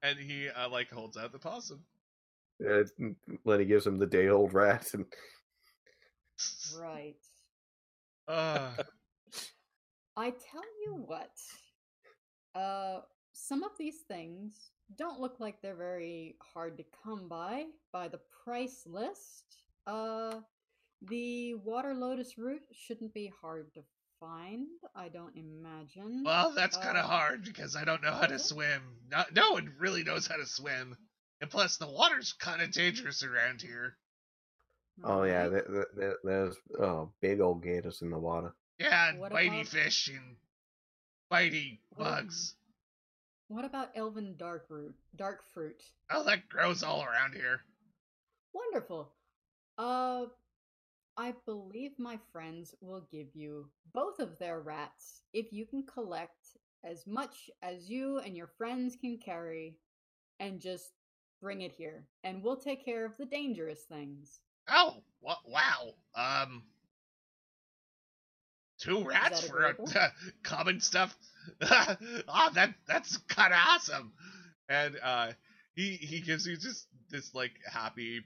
And 0.00 0.16
he 0.16 0.48
uh, 0.48 0.68
like 0.68 0.92
holds 0.92 1.16
out 1.16 1.32
the 1.32 1.40
possum. 1.40 1.80
Uh, 2.64 2.84
Lenny 3.44 3.64
gives 3.64 3.84
him 3.84 3.98
the 3.98 4.06
day 4.06 4.28
old 4.28 4.54
rat, 4.54 4.94
and 4.94 5.06
right. 6.78 7.16
Uh, 8.28 8.70
I 10.16 10.30
tell 10.30 10.62
you 10.84 11.02
what. 11.04 11.32
Uh, 12.54 13.00
some 13.32 13.64
of 13.64 13.72
these 13.78 14.00
things 14.06 14.70
don't 14.96 15.20
look 15.20 15.40
like 15.40 15.60
they're 15.60 15.74
very 15.74 16.36
hard 16.40 16.76
to 16.76 16.84
come 17.04 17.28
by 17.28 17.66
by 17.92 18.08
the 18.08 18.20
price 18.44 18.82
list. 18.86 19.56
Uh, 19.88 20.40
the 21.08 21.54
water 21.54 21.94
lotus 21.94 22.36
root 22.36 22.60
shouldn't 22.72 23.14
be 23.14 23.32
hard 23.40 23.72
to 23.74 23.80
find. 24.20 24.66
I 24.94 25.08
don't 25.08 25.34
imagine. 25.36 26.22
well, 26.24 26.52
that's 26.54 26.76
kind 26.76 26.98
of 26.98 27.04
Uh, 27.04 27.08
hard 27.08 27.44
because 27.44 27.74
I 27.76 27.84
don't 27.84 28.02
know 28.02 28.12
how 28.12 28.26
to 28.26 28.38
swim. 28.38 28.82
No, 29.10 29.24
no 29.32 29.52
one 29.52 29.72
really 29.78 30.04
knows 30.04 30.26
how 30.26 30.36
to 30.36 30.46
swim. 30.46 30.96
And 31.40 31.50
plus, 31.50 31.76
the 31.78 31.88
water's 31.88 32.32
kind 32.34 32.60
of 32.60 32.70
dangerous 32.72 33.22
around 33.22 33.62
here. 33.62 33.96
oh 35.04 35.22
yeah, 35.22 35.44
Alright. 35.44 35.50
there, 35.52 35.64
there- 35.68 35.86
there- 35.94 36.18
there's 36.24 36.56
oh 36.80 37.12
big 37.20 37.40
old 37.40 37.62
gators 37.62 38.02
in 38.02 38.10
the 38.10 38.18
water. 38.18 38.52
Yeah, 38.78 39.10
and 39.10 39.20
What 39.20 39.32
bitey 39.32 39.60
about- 39.60 39.68
fish 39.68 40.08
and 40.08 40.36
bitey 41.32 41.78
bugs. 41.96 42.56
What 43.46 43.64
about 43.64 43.96
elven 43.96 44.36
dark 44.36 44.66
root, 44.68 44.96
dark 45.16 45.44
fruit? 45.54 45.80
Oh, 46.10 46.24
that 46.24 46.48
grows 46.48 46.82
all 46.82 47.02
around 47.04 47.34
here. 47.34 47.60
Wonderful. 48.52 49.14
Uh, 49.78 50.26
I 51.16 51.34
believe 51.46 51.92
my 51.98 52.18
friends 52.32 52.74
will 52.80 53.06
give 53.10 53.34
you 53.34 53.68
both 53.92 54.18
of 54.18 54.38
their 54.38 54.60
rats 54.60 55.22
if 55.32 55.52
you 55.52 55.66
can 55.66 55.84
collect 55.86 56.56
as 56.84 57.06
much 57.06 57.50
as 57.62 57.88
you 57.90 58.18
and 58.18 58.36
your 58.36 58.50
friends 58.58 58.96
can 58.96 59.18
carry 59.18 59.76
and 60.40 60.60
just 60.60 60.92
bring 61.40 61.62
it 61.62 61.72
here. 61.72 62.06
And 62.24 62.42
we'll 62.42 62.56
take 62.56 62.84
care 62.84 63.04
of 63.04 63.16
the 63.18 63.26
dangerous 63.26 63.82
things. 63.84 64.40
Oh, 64.68 65.02
wow. 65.22 65.94
Um, 66.14 66.62
two 68.78 69.04
rats 69.04 69.46
for 69.46 69.76
uh, 69.96 70.08
common 70.42 70.80
stuff. 70.80 71.16
oh, 71.62 72.50
that 72.54 72.74
that's 72.86 73.16
kind 73.28 73.52
of 73.52 73.58
awesome. 73.68 74.12
And 74.68 74.96
uh, 75.02 75.32
he 75.74 75.92
he 75.94 76.20
gives 76.20 76.46
you 76.46 76.56
just 76.56 76.86
this 77.10 77.34
like 77.34 77.52
happy 77.70 78.22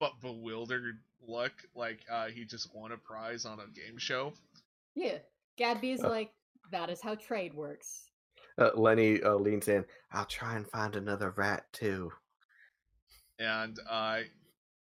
but 0.00 0.20
bewildered 0.20 0.98
look, 1.26 1.52
like 1.74 2.00
uh, 2.10 2.26
he 2.26 2.44
just 2.44 2.74
won 2.74 2.92
a 2.92 2.96
prize 2.96 3.44
on 3.44 3.58
a 3.60 3.66
game 3.68 3.98
show. 3.98 4.32
Yeah. 4.94 5.18
Gadby 5.56 5.92
is 5.92 6.04
Uh. 6.04 6.10
like, 6.10 6.30
that 6.72 6.90
is 6.90 7.00
how 7.00 7.14
trade 7.14 7.54
works. 7.54 8.10
Uh, 8.58 8.70
Lenny 8.74 9.22
uh, 9.22 9.34
leans 9.34 9.68
in. 9.68 9.84
I'll 10.12 10.24
try 10.24 10.56
and 10.56 10.66
find 10.68 10.96
another 10.96 11.30
rat 11.36 11.64
too. 11.72 12.10
and 13.38 13.78
uh, 13.88 14.20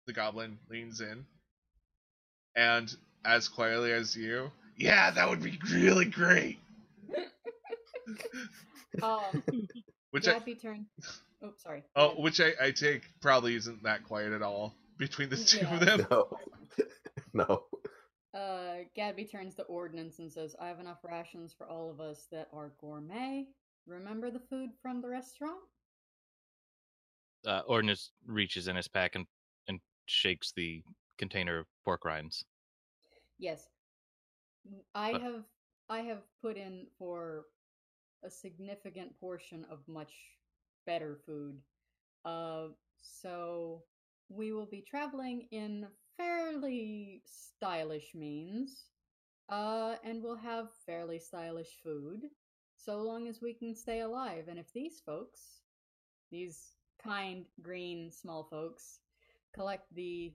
the 0.06 0.12
goblin 0.12 0.58
leans 0.68 1.00
in, 1.00 1.24
and 2.56 2.92
as 3.24 3.48
quietly 3.48 3.92
as 3.92 4.16
you, 4.16 4.50
yeah, 4.76 5.12
that 5.12 5.28
would 5.30 5.42
be 5.42 5.58
really 5.70 6.06
great. 6.06 6.58
Um, 9.02 9.42
Which 10.10 10.26
I, 10.28 10.32
Gadby 10.34 10.56
turned. 10.56 10.86
Oh, 11.42 11.52
sorry. 11.56 11.82
oh, 11.96 12.10
which 12.20 12.40
I, 12.40 12.52
I 12.60 12.70
take 12.70 13.02
probably 13.20 13.54
isn't 13.56 13.82
that 13.84 14.04
quiet 14.04 14.32
at 14.32 14.42
all 14.42 14.74
between 14.98 15.28
the 15.28 15.36
two 15.52 15.66
of 15.66 15.80
them. 15.80 16.06
No, 16.10 16.28
no. 17.32 17.64
Uh, 18.38 18.84
Gadby 18.96 19.24
turns 19.26 19.54
to 19.56 19.62
Ordnance 19.64 20.18
and 20.18 20.32
says, 20.32 20.56
I 20.60 20.68
have 20.68 20.80
enough 20.80 21.04
rations 21.04 21.52
for 21.52 21.68
all 21.68 21.90
of 21.90 22.00
us 22.00 22.26
that 22.32 22.48
are 22.52 22.72
gourmet. 22.80 23.46
Remember 23.86 24.30
the 24.30 24.40
food 24.40 24.70
from 24.80 25.02
the 25.02 25.08
restaurant? 25.08 25.58
Uh, 27.46 27.60
Ordnance 27.66 28.10
reaches 28.26 28.68
in 28.68 28.76
his 28.76 28.88
pack 28.88 29.14
and, 29.16 29.26
and 29.68 29.80
shakes 30.06 30.52
the 30.56 30.82
container 31.18 31.58
of 31.58 31.66
pork 31.84 32.04
rinds. 32.04 32.44
Yes. 33.38 33.68
I 34.94 35.12
But- 35.12 35.22
have 35.22 35.44
I 35.88 35.98
have 36.02 36.22
put 36.40 36.56
in 36.56 36.86
for 36.98 37.46
a 38.24 38.30
significant 38.30 39.18
portion 39.20 39.66
of 39.70 39.80
much 39.88 40.12
better 40.86 41.18
food. 41.26 41.58
Uh 42.24 42.68
so 43.02 43.82
we 44.34 44.52
will 44.52 44.66
be 44.66 44.82
traveling 44.82 45.46
in 45.50 45.86
fairly 46.16 47.22
stylish 47.24 48.14
means. 48.14 48.86
Uh 49.48 49.96
and 50.04 50.22
we'll 50.22 50.36
have 50.36 50.68
fairly 50.86 51.18
stylish 51.18 51.78
food 51.82 52.22
so 52.76 52.98
long 53.02 53.28
as 53.28 53.40
we 53.40 53.54
can 53.54 53.74
stay 53.74 54.00
alive. 54.00 54.44
And 54.48 54.58
if 54.58 54.72
these 54.72 55.00
folks, 55.04 55.40
these 56.30 56.76
kind 57.02 57.44
green 57.60 58.10
small 58.10 58.44
folks 58.44 59.00
collect 59.54 59.86
the 59.94 60.32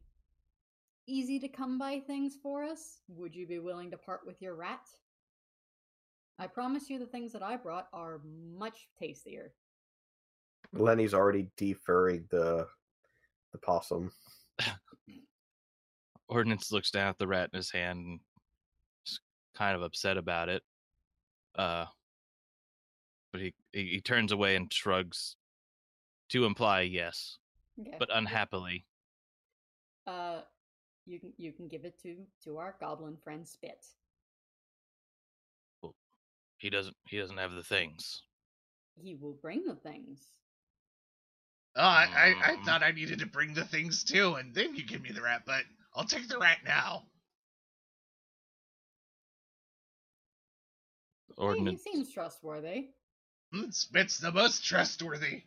easy 1.07 1.39
to 1.39 1.47
come 1.47 1.77
by 1.77 1.99
things 1.99 2.37
for 2.41 2.63
us, 2.63 2.99
would 3.07 3.35
you 3.35 3.47
be 3.47 3.59
willing 3.59 3.91
to 3.91 3.97
part 3.97 4.21
with 4.25 4.41
your 4.41 4.55
rat? 4.55 4.85
I 6.39 6.47
promise 6.47 6.89
you 6.89 6.99
the 6.99 7.05
things 7.05 7.31
that 7.33 7.41
I 7.41 7.55
brought 7.55 7.87
are 7.93 8.21
much 8.55 8.87
tastier. 8.99 9.53
Lenny's 10.73 11.13
already 11.13 11.47
deferring 11.57 12.25
the 12.29 12.67
the 13.57 13.65
possum. 13.65 14.11
Ordnance 16.29 16.71
looks 16.71 16.91
down 16.91 17.09
at 17.09 17.17
the 17.17 17.27
rat 17.27 17.49
in 17.53 17.57
his 17.57 17.71
hand 17.71 17.99
and 17.99 18.19
is 19.05 19.19
kind 19.55 19.75
of 19.75 19.81
upset 19.81 20.17
about 20.17 20.49
it. 20.49 20.61
Uh, 21.57 21.85
but 23.31 23.41
he, 23.41 23.53
he, 23.71 23.85
he 23.85 24.01
turns 24.01 24.31
away 24.31 24.55
and 24.55 24.71
shrugs 24.71 25.35
to 26.29 26.45
imply 26.45 26.81
yes, 26.81 27.37
Okay. 27.79 27.95
but 27.99 28.09
unhappily. 28.13 28.85
uh 30.07 30.41
you 31.05 31.19
can 31.19 31.31
you 31.37 31.53
can 31.53 31.67
give 31.69 31.85
it 31.85 31.97
to 32.01 32.17
to 32.43 32.57
our 32.57 32.75
goblin 32.81 33.15
friend 33.23 33.47
Spit. 33.47 33.85
He 36.57 36.69
doesn't 36.69 36.95
he 37.07 37.17
doesn't 37.17 37.37
have 37.37 37.53
the 37.53 37.63
things. 37.63 38.23
He 39.01 39.15
will 39.15 39.37
bring 39.41 39.63
the 39.65 39.75
things. 39.75 40.33
Oh, 41.77 41.83
I, 41.83 42.07
I, 42.15 42.35
I 42.53 42.55
Mm. 42.55 42.65
thought 42.65 42.83
I 42.83 42.91
needed 42.91 43.19
to 43.19 43.27
bring 43.27 43.53
the 43.53 43.63
things 43.63 44.03
too, 44.03 44.33
and 44.33 44.53
then 44.53 44.75
you 44.75 44.83
give 44.83 45.01
me 45.01 45.11
the 45.11 45.21
rat, 45.21 45.43
but 45.45 45.63
I'll 45.95 46.05
take 46.05 46.27
the 46.27 46.39
rat 46.39 46.57
now. 46.65 47.03
Hey, 51.37 51.59
he 51.59 51.77
seems 51.77 52.11
trustworthy. 52.11 52.89
Mm, 53.53 53.71
Spit's 53.73 54.17
the 54.17 54.31
most 54.31 54.65
trustworthy. 54.65 55.43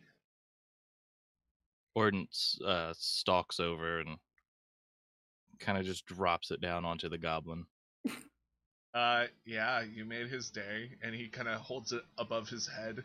Ordnance 1.95 2.57
uh, 2.65 2.93
stalks 2.95 3.59
over 3.59 3.99
and 3.99 4.17
kind 5.59 5.77
of 5.77 5.85
just 5.85 6.05
drops 6.05 6.49
it 6.51 6.61
down 6.61 6.85
onto 6.85 7.09
the 7.09 7.17
goblin. 7.17 7.65
Uh, 8.93 9.27
yeah, 9.45 9.81
you 9.81 10.05
made 10.05 10.27
his 10.27 10.49
day, 10.49 10.91
and 11.01 11.13
he 11.13 11.27
kind 11.27 11.47
of 11.47 11.59
holds 11.59 11.91
it 11.91 12.03
above 12.17 12.49
his 12.49 12.67
head. 12.67 13.03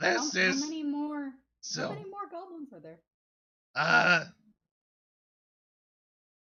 How, 0.00 0.08
This 0.08 0.36
how 0.36 0.40
is 0.40 0.60
many 0.62 0.82
more 0.82 1.32
so. 1.60 1.88
how 1.88 1.94
many 1.94 2.10
more 2.10 2.28
goblins 2.30 2.72
are 2.72 2.80
there? 2.80 2.98
Uh. 3.74 4.24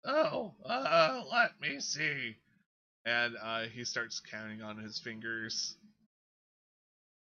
Oh, 0.05 0.55
uh, 0.65 1.23
let 1.33 1.53
me 1.61 1.81
see. 1.81 2.37
And 3.07 3.37
uh, 3.43 3.63
he 3.63 3.85
starts 3.85 4.21
counting 4.21 4.63
on 4.63 4.79
his 4.79 4.99
fingers. 4.99 5.77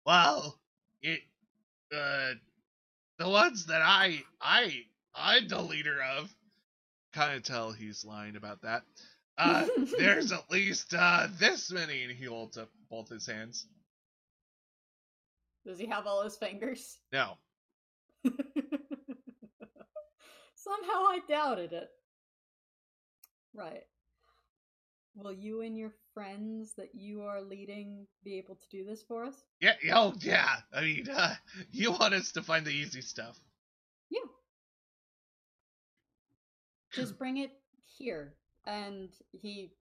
Well, 0.07 0.59
it, 1.03 1.21
uh, 1.95 2.33
the 3.19 3.29
ones 3.29 3.67
that 3.67 3.83
I, 3.83 4.23
I, 4.41 4.85
I'm 5.15 5.49
the 5.49 5.63
leader 5.63 6.03
of. 6.19 6.31
Kind 7.15 7.37
of 7.37 7.43
tell 7.43 7.73
he's 7.73 8.05
lying 8.05 8.37
about 8.37 8.63
that. 8.63 8.83
Uh, 9.39 9.67
there's 9.99 10.33
at 10.33 10.51
least 10.51 10.95
uh 10.95 11.29
this 11.39 11.71
many, 11.73 12.05
and 12.05 12.13
he 12.13 12.25
holds 12.27 12.59
up 12.59 12.71
both 12.91 13.09
his 13.09 13.27
hands. 13.27 13.67
Does 15.65 15.79
he 15.79 15.87
have 15.87 16.07
all 16.07 16.23
his 16.23 16.37
fingers? 16.37 16.99
No, 17.13 17.37
Somehow 20.55 21.05
I 21.09 21.19
doubted 21.29 21.73
it. 21.73 21.89
Right. 23.55 23.83
Will 25.15 25.33
you 25.33 25.61
and 25.63 25.77
your 25.77 25.93
friends 26.15 26.75
that 26.75 26.95
you 26.95 27.23
are 27.23 27.43
leading 27.43 28.07
be 28.25 28.39
able 28.39 28.55
to 28.55 28.69
do 28.71 28.85
this 28.85 29.03
for 29.03 29.25
us? 29.25 29.45
yeah, 29.61 29.75
oh 29.93 30.15
yeah. 30.21 30.57
I 30.73 30.81
mean, 30.83 31.09
uh, 31.11 31.35
you 31.73 31.91
want 31.93 32.15
us 32.15 32.33
to 32.33 32.43
find 32.43 32.65
the 32.65 32.71
easy 32.71 33.01
stuff. 33.03 33.39
Yeah. 34.11 34.21
Just 36.93 37.19
bring 37.19 37.39
it 37.39 37.51
here. 37.85 38.35
And 38.67 39.11
he 39.33 39.73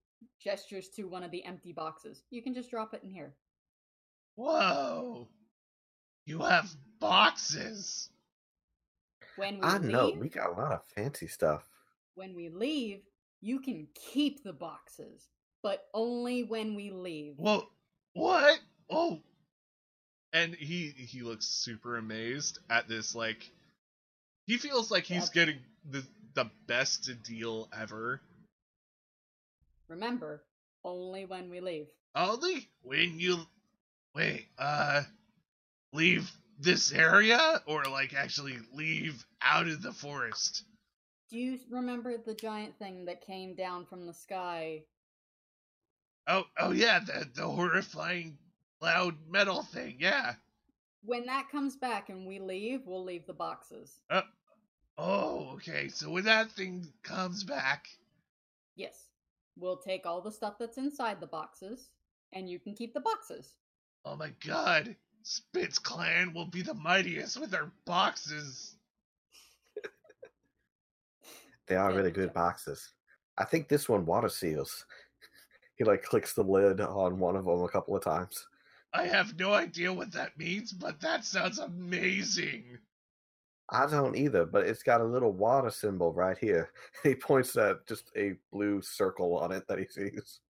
gestures 0.43 0.89
to 0.89 1.03
one 1.03 1.23
of 1.23 1.31
the 1.31 1.45
empty 1.45 1.71
boxes. 1.71 2.23
You 2.31 2.41
can 2.41 2.53
just 2.53 2.71
drop 2.71 2.93
it 2.93 3.03
in 3.03 3.11
here. 3.11 3.35
Whoa! 4.35 5.27
You 6.25 6.39
have 6.39 6.69
boxes. 6.99 8.09
When 9.35 9.55
we 9.59 9.61
I 9.63 9.77
leave, 9.77 9.91
know 9.91 10.09
we 10.19 10.29
got 10.29 10.49
a 10.49 10.53
lot 10.53 10.71
of 10.73 10.85
fancy 10.85 11.27
stuff. 11.27 11.63
when 12.15 12.35
we 12.35 12.49
leave, 12.49 13.01
you 13.41 13.59
can 13.59 13.87
keep 13.95 14.43
the 14.43 14.53
boxes. 14.53 15.27
but 15.63 15.87
only 15.93 16.43
when 16.43 16.73
we 16.75 16.89
leave. 16.89 17.35
Well, 17.37 17.69
what? 18.13 18.59
Oh. 18.89 19.19
And 20.33 20.55
he 20.55 20.87
he 20.89 21.21
looks 21.21 21.45
super 21.45 21.97
amazed 21.97 22.59
at 22.69 22.87
this 22.87 23.13
like 23.15 23.49
he 24.47 24.57
feels 24.57 24.89
like 24.89 25.03
he's 25.03 25.25
Yep. 25.25 25.33
getting 25.33 25.59
the 25.91 26.03
the 26.33 26.49
best 26.67 27.09
deal 27.23 27.69
ever. 27.77 28.21
Remember, 29.87 30.43
only 30.83 31.25
when 31.25 31.49
we 31.49 31.59
leave. 31.59 31.87
Only 32.15 32.69
when 32.81 33.19
you 33.19 33.37
wait, 34.15 34.47
uh 34.57 35.03
leave 35.93 36.31
this 36.59 36.91
area 36.91 37.61
or 37.65 37.83
like 37.85 38.13
actually 38.13 38.57
leave 38.73 39.25
out 39.41 39.67
of 39.67 39.81
the 39.81 39.91
forest. 39.91 40.63
Do 41.29 41.37
you 41.37 41.59
remember 41.69 42.17
the 42.17 42.33
giant 42.33 42.77
thing 42.77 43.05
that 43.05 43.25
came 43.25 43.55
down 43.55 43.85
from 43.85 44.05
the 44.05 44.13
sky? 44.13 44.83
Oh 46.27 46.43
oh 46.59 46.71
yeah, 46.71 46.99
the 46.99 47.27
the 47.33 47.47
horrifying 47.47 48.37
loud 48.81 49.15
metal 49.29 49.63
thing, 49.63 49.97
yeah. 49.99 50.33
When 51.03 51.25
that 51.25 51.49
comes 51.49 51.75
back 51.75 52.09
and 52.09 52.27
we 52.27 52.39
leave, 52.39 52.81
we'll 52.85 53.03
leave 53.03 53.25
the 53.25 53.33
boxes. 53.33 54.01
Uh, 54.09 54.21
oh, 54.97 55.53
okay. 55.55 55.87
So 55.87 56.11
when 56.11 56.25
that 56.25 56.51
thing 56.51 56.85
comes 57.01 57.43
back, 57.43 57.87
Yes. 58.75 59.07
We'll 59.57 59.77
take 59.77 60.05
all 60.05 60.21
the 60.21 60.31
stuff 60.31 60.55
that's 60.59 60.77
inside 60.77 61.19
the 61.19 61.27
boxes, 61.27 61.89
and 62.33 62.49
you 62.49 62.57
can 62.57 62.73
keep 62.73 62.93
the 62.93 63.01
boxes. 63.01 63.57
Oh 64.05 64.15
my 64.15 64.31
god, 64.45 64.95
Spit's 65.23 65.79
Clan 65.79 66.33
will 66.33 66.45
be 66.45 66.61
the 66.61 66.73
mightiest 66.73 67.39
with 67.39 67.53
our 67.53 67.71
boxes. 67.85 68.75
They 71.67 71.75
are 71.75 71.93
really 71.93 72.11
good 72.11 72.27
good 72.27 72.33
boxes. 72.33 72.93
I 73.37 73.45
think 73.45 73.67
this 73.67 73.87
one 73.87 74.05
water 74.05 74.29
seals. 74.29 74.85
He 75.77 75.85
like 75.85 76.03
clicks 76.03 76.33
the 76.35 76.43
lid 76.43 76.79
on 76.79 77.17
one 77.17 77.35
of 77.35 77.45
them 77.45 77.63
a 77.63 77.67
couple 77.67 77.95
of 77.95 78.03
times. 78.03 78.45
I 78.93 79.07
have 79.07 79.39
no 79.39 79.53
idea 79.53 79.91
what 79.91 80.11
that 80.11 80.37
means, 80.37 80.73
but 80.73 80.99
that 81.01 81.25
sounds 81.25 81.57
amazing. 81.57 82.77
I 83.69 83.87
don't 83.87 84.15
either, 84.15 84.45
but 84.45 84.67
it's 84.67 84.83
got 84.83 85.01
a 85.01 85.05
little 85.05 85.31
water 85.31 85.71
symbol 85.71 86.13
right 86.13 86.37
here. 86.37 86.69
He 87.03 87.15
points 87.15 87.55
at 87.55 87.87
just 87.87 88.11
a 88.15 88.35
blue 88.51 88.81
circle 88.81 89.37
on 89.37 89.51
it 89.51 89.67
that 89.69 89.79
he 89.79 89.87
sees. 89.87 90.41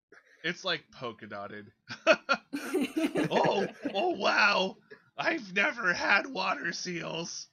It's 0.43 0.65
like 0.65 0.85
polka 0.93 1.27
dotted. 1.27 1.73
oh, 3.31 3.67
oh 3.95 4.11
wow. 4.11 4.77
I've 5.19 5.55
never 5.55 5.93
had 5.93 6.27
water 6.27 6.73
seals. 6.73 7.49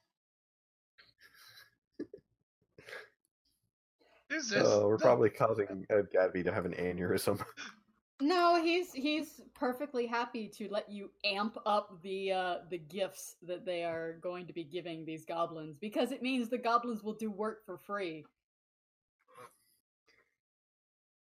This 4.30 4.52
is 4.52 4.68
Oh, 4.68 4.88
we're 4.88 4.98
the- 4.98 5.02
probably 5.04 5.30
causing 5.30 5.86
Ed 5.90 6.08
Gadby 6.12 6.44
to 6.44 6.54
have 6.54 6.66
an 6.66 6.74
aneurysm. 6.74 7.44
no, 8.22 8.62
he's 8.62 8.92
he's 8.94 9.42
perfectly 9.54 10.06
happy 10.06 10.48
to 10.50 10.68
let 10.70 10.90
you 10.92 11.12
amp 11.24 11.58
up 11.66 12.02
the 12.02 12.32
uh, 12.32 12.58
the 12.70 12.78
gifts 12.78 13.36
that 13.44 13.66
they 13.66 13.84
are 13.84 14.14
going 14.22 14.48
to 14.48 14.54
be 14.54 14.64
giving 14.64 15.06
these 15.06 15.26
goblins 15.26 15.78
because 15.78 16.12
it 16.12 16.22
means 16.22 16.50
the 16.50 16.58
goblins 16.58 17.04
will 17.04 17.14
do 17.14 17.32
work 17.32 17.66
for 17.66 17.78
free. 17.78 18.26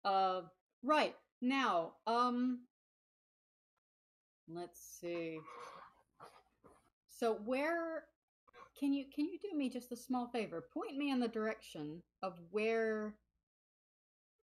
Uh, 0.03 0.41
right 0.83 1.15
now, 1.41 1.93
um, 2.07 2.61
let's 4.47 4.79
see. 4.99 5.39
So 7.07 7.35
where 7.45 8.03
can 8.79 8.93
you 8.93 9.05
can 9.13 9.25
you 9.25 9.37
do 9.39 9.57
me 9.57 9.69
just 9.69 9.91
a 9.91 9.97
small 9.97 10.27
favor? 10.27 10.65
Point 10.73 10.97
me 10.97 11.11
in 11.11 11.19
the 11.19 11.27
direction 11.27 12.01
of 12.21 12.33
where 12.51 13.13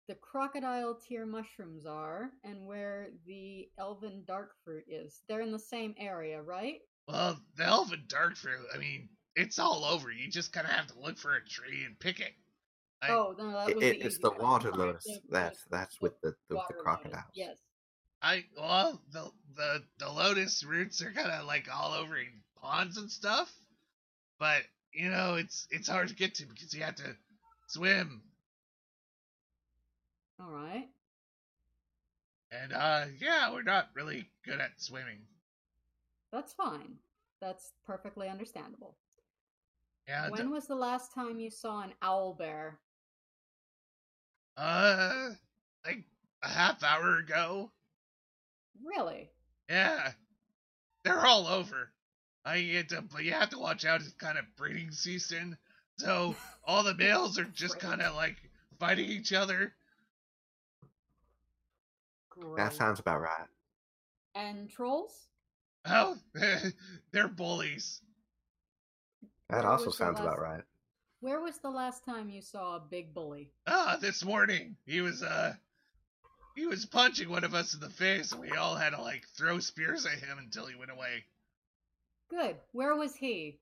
the 0.07 0.15
crocodile 0.15 0.95
tear 0.95 1.25
mushrooms 1.25 1.85
are 1.85 2.31
and 2.43 2.65
where 2.65 3.07
the 3.25 3.69
elven 3.77 4.23
dark 4.25 4.51
fruit 4.63 4.83
is. 4.87 5.21
They're 5.27 5.41
in 5.41 5.51
the 5.51 5.59
same 5.59 5.95
area, 5.97 6.41
right? 6.41 6.79
Well, 7.07 7.39
the 7.55 7.65
elven 7.65 8.03
dark 8.07 8.35
fruit, 8.35 8.65
I 8.73 8.77
mean, 8.77 9.09
it's 9.35 9.59
all 9.59 9.85
over. 9.85 10.11
You 10.11 10.29
just 10.29 10.53
kind 10.53 10.65
of 10.65 10.73
have 10.73 10.87
to 10.87 10.99
look 10.99 11.17
for 11.17 11.35
a 11.35 11.45
tree 11.45 11.85
and 11.85 11.99
pick 11.99 12.19
it. 12.19 12.33
I- 13.01 13.09
oh, 13.09 13.35
no, 13.37 13.51
that 13.51 13.75
was 13.75 13.83
it- 13.83 13.99
the 13.99 14.05
it's 14.05 14.17
the 14.19 14.31
water 14.31 14.71
The- 14.71 14.77
lotus. 14.77 15.03
the- 15.05 15.21
That's 15.29 15.63
that's 15.71 15.99
with 16.01 16.19
the 16.21 16.29
with 16.29 16.37
the 16.49 16.55
water 16.55 16.67
lotus, 16.75 16.83
crocodiles. 16.83 17.31
Yes. 17.33 17.57
I 18.21 18.45
well 18.55 19.01
the 19.11 19.31
the 19.55 19.83
the 19.97 20.09
lotus 20.11 20.63
roots 20.63 21.01
are 21.01 21.11
kind 21.11 21.31
of 21.31 21.45
like 21.45 21.67
all 21.73 21.93
over 21.93 22.17
in 22.17 22.43
ponds 22.55 22.97
and 22.97 23.09
stuff, 23.11 23.51
but 24.37 24.61
you 24.93 25.09
know 25.09 25.35
it's 25.35 25.67
it's 25.71 25.87
hard 25.89 26.09
to 26.09 26.15
get 26.15 26.35
to 26.35 26.45
because 26.45 26.73
you 26.73 26.83
have 26.83 26.95
to 26.95 27.15
swim 27.67 28.21
All 30.39 30.51
right. 30.51 30.87
and 32.51 32.73
uh 32.73 33.05
yeah 33.19 33.51
we're 33.51 33.63
not 33.63 33.89
really 33.95 34.29
good 34.45 34.59
at 34.59 34.79
swimming. 34.79 35.25
That's 36.31 36.53
fine. 36.53 36.99
That's 37.41 37.73
perfectly 37.85 38.29
understandable. 38.29 38.97
And 40.07 40.31
when 40.31 40.51
was 40.51 40.67
the 40.67 40.75
last 40.75 41.13
time 41.13 41.39
you 41.39 41.49
saw 41.49 41.81
an 41.81 41.93
owl 42.03 42.33
bear? 42.35 42.79
Uh 44.57 45.29
like 45.85 46.03
a 46.43 46.47
half 46.49 46.83
hour 46.83 47.17
ago, 47.17 47.71
Really? 48.83 49.29
yeah, 49.69 50.11
they're 51.03 51.25
all 51.25 51.47
over. 51.47 51.91
I 52.45 52.61
get 52.61 52.89
to, 52.89 53.01
but 53.01 53.23
you 53.23 53.33
have 53.33 53.49
to 53.51 53.59
watch 53.59 53.85
out. 53.85 54.01
It's 54.01 54.13
kind 54.13 54.37
of 54.37 54.45
breeding 54.57 54.91
season, 54.91 55.57
so 55.97 56.35
all 56.65 56.83
the 56.83 56.95
males 56.95 57.37
are 57.39 57.45
just 57.45 57.79
kind 57.79 58.01
of 58.01 58.15
like 58.15 58.37
fighting 58.79 59.09
each 59.09 59.33
other. 59.33 59.73
Great. 62.29 62.57
That 62.57 62.73
sounds 62.73 62.99
about 62.99 63.21
right. 63.21 63.47
And 64.35 64.69
trolls? 64.69 65.27
Oh, 65.85 66.17
they're 67.11 67.27
bullies. 67.27 68.01
That 69.49 69.65
also 69.65 69.85
was 69.85 69.97
the 69.97 70.05
sounds 70.05 70.19
about 70.19 70.39
right. 70.39 70.63
Where 71.21 71.39
was 71.39 71.59
the 71.59 71.69
last 71.69 72.03
time 72.03 72.29
you 72.29 72.41
saw 72.41 72.75
a 72.75 72.79
big 72.79 73.13
bully? 73.13 73.51
Ah, 73.67 73.97
this 74.01 74.25
morning 74.25 74.75
he 74.85 75.01
was 75.01 75.21
uh 75.21 75.53
he 76.55 76.65
was 76.65 76.85
punching 76.85 77.29
one 77.29 77.43
of 77.43 77.53
us 77.53 77.73
in 77.75 77.79
the 77.79 77.89
face, 77.89 78.31
and 78.31 78.41
we 78.41 78.51
all 78.51 78.75
had 78.75 78.89
to 78.89 79.01
like 79.01 79.23
throw 79.37 79.59
spears 79.59 80.05
at 80.05 80.19
him 80.19 80.39
until 80.39 80.65
he 80.65 80.75
went 80.75 80.91
away. 80.91 81.23
Good. 82.29 82.55
Where 82.71 82.95
was 82.95 83.15
he? 83.15 83.59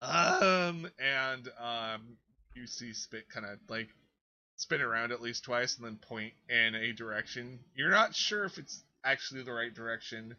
Um, 0.00 0.88
and 0.98 1.48
um, 1.60 2.16
you 2.54 2.66
see 2.66 2.92
Spit 2.92 3.28
kind 3.28 3.44
of 3.44 3.58
like 3.68 3.88
spin 4.56 4.80
around 4.80 5.10
at 5.10 5.20
least 5.20 5.44
twice, 5.44 5.76
and 5.76 5.84
then 5.84 5.96
point 5.96 6.34
in 6.48 6.76
a 6.76 6.92
direction. 6.92 7.58
You're 7.74 7.90
not 7.90 8.14
sure 8.14 8.44
if 8.44 8.58
it's 8.58 8.82
actually 9.04 9.42
the 9.42 9.52
right 9.52 9.74
direction. 9.74 10.36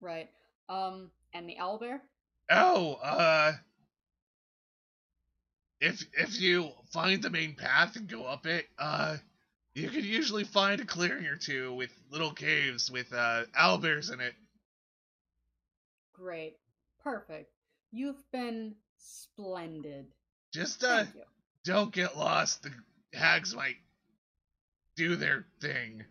Right. 0.00 0.30
Um, 0.68 1.10
and 1.34 1.48
the 1.48 1.56
owlbear? 1.60 2.00
Oh, 2.52 2.94
uh, 3.02 3.54
if 5.80 6.04
if 6.14 6.40
you 6.40 6.70
find 6.92 7.22
the 7.22 7.30
main 7.30 7.54
path 7.56 7.96
and 7.96 8.08
go 8.08 8.24
up 8.24 8.46
it, 8.46 8.66
uh, 8.78 9.18
you 9.74 9.90
can 9.90 10.04
usually 10.04 10.44
find 10.44 10.80
a 10.80 10.86
clearing 10.86 11.26
or 11.26 11.36
two 11.36 11.74
with 11.74 11.90
little 12.10 12.32
caves 12.32 12.90
with 12.90 13.12
uh 13.12 13.44
owlbears 13.58 14.12
in 14.12 14.20
it. 14.20 14.34
Great. 16.14 16.56
Perfect. 16.98 17.52
You've 17.90 18.30
been 18.32 18.76
splendid. 18.96 20.14
Just 20.52 20.84
uh, 20.84 21.04
don't 21.64 21.92
get 21.92 22.16
lost. 22.16 22.62
The 22.62 22.72
hags 23.14 23.54
might 23.54 23.78
do 24.96 25.16
their 25.16 25.46
thing. 25.60 26.06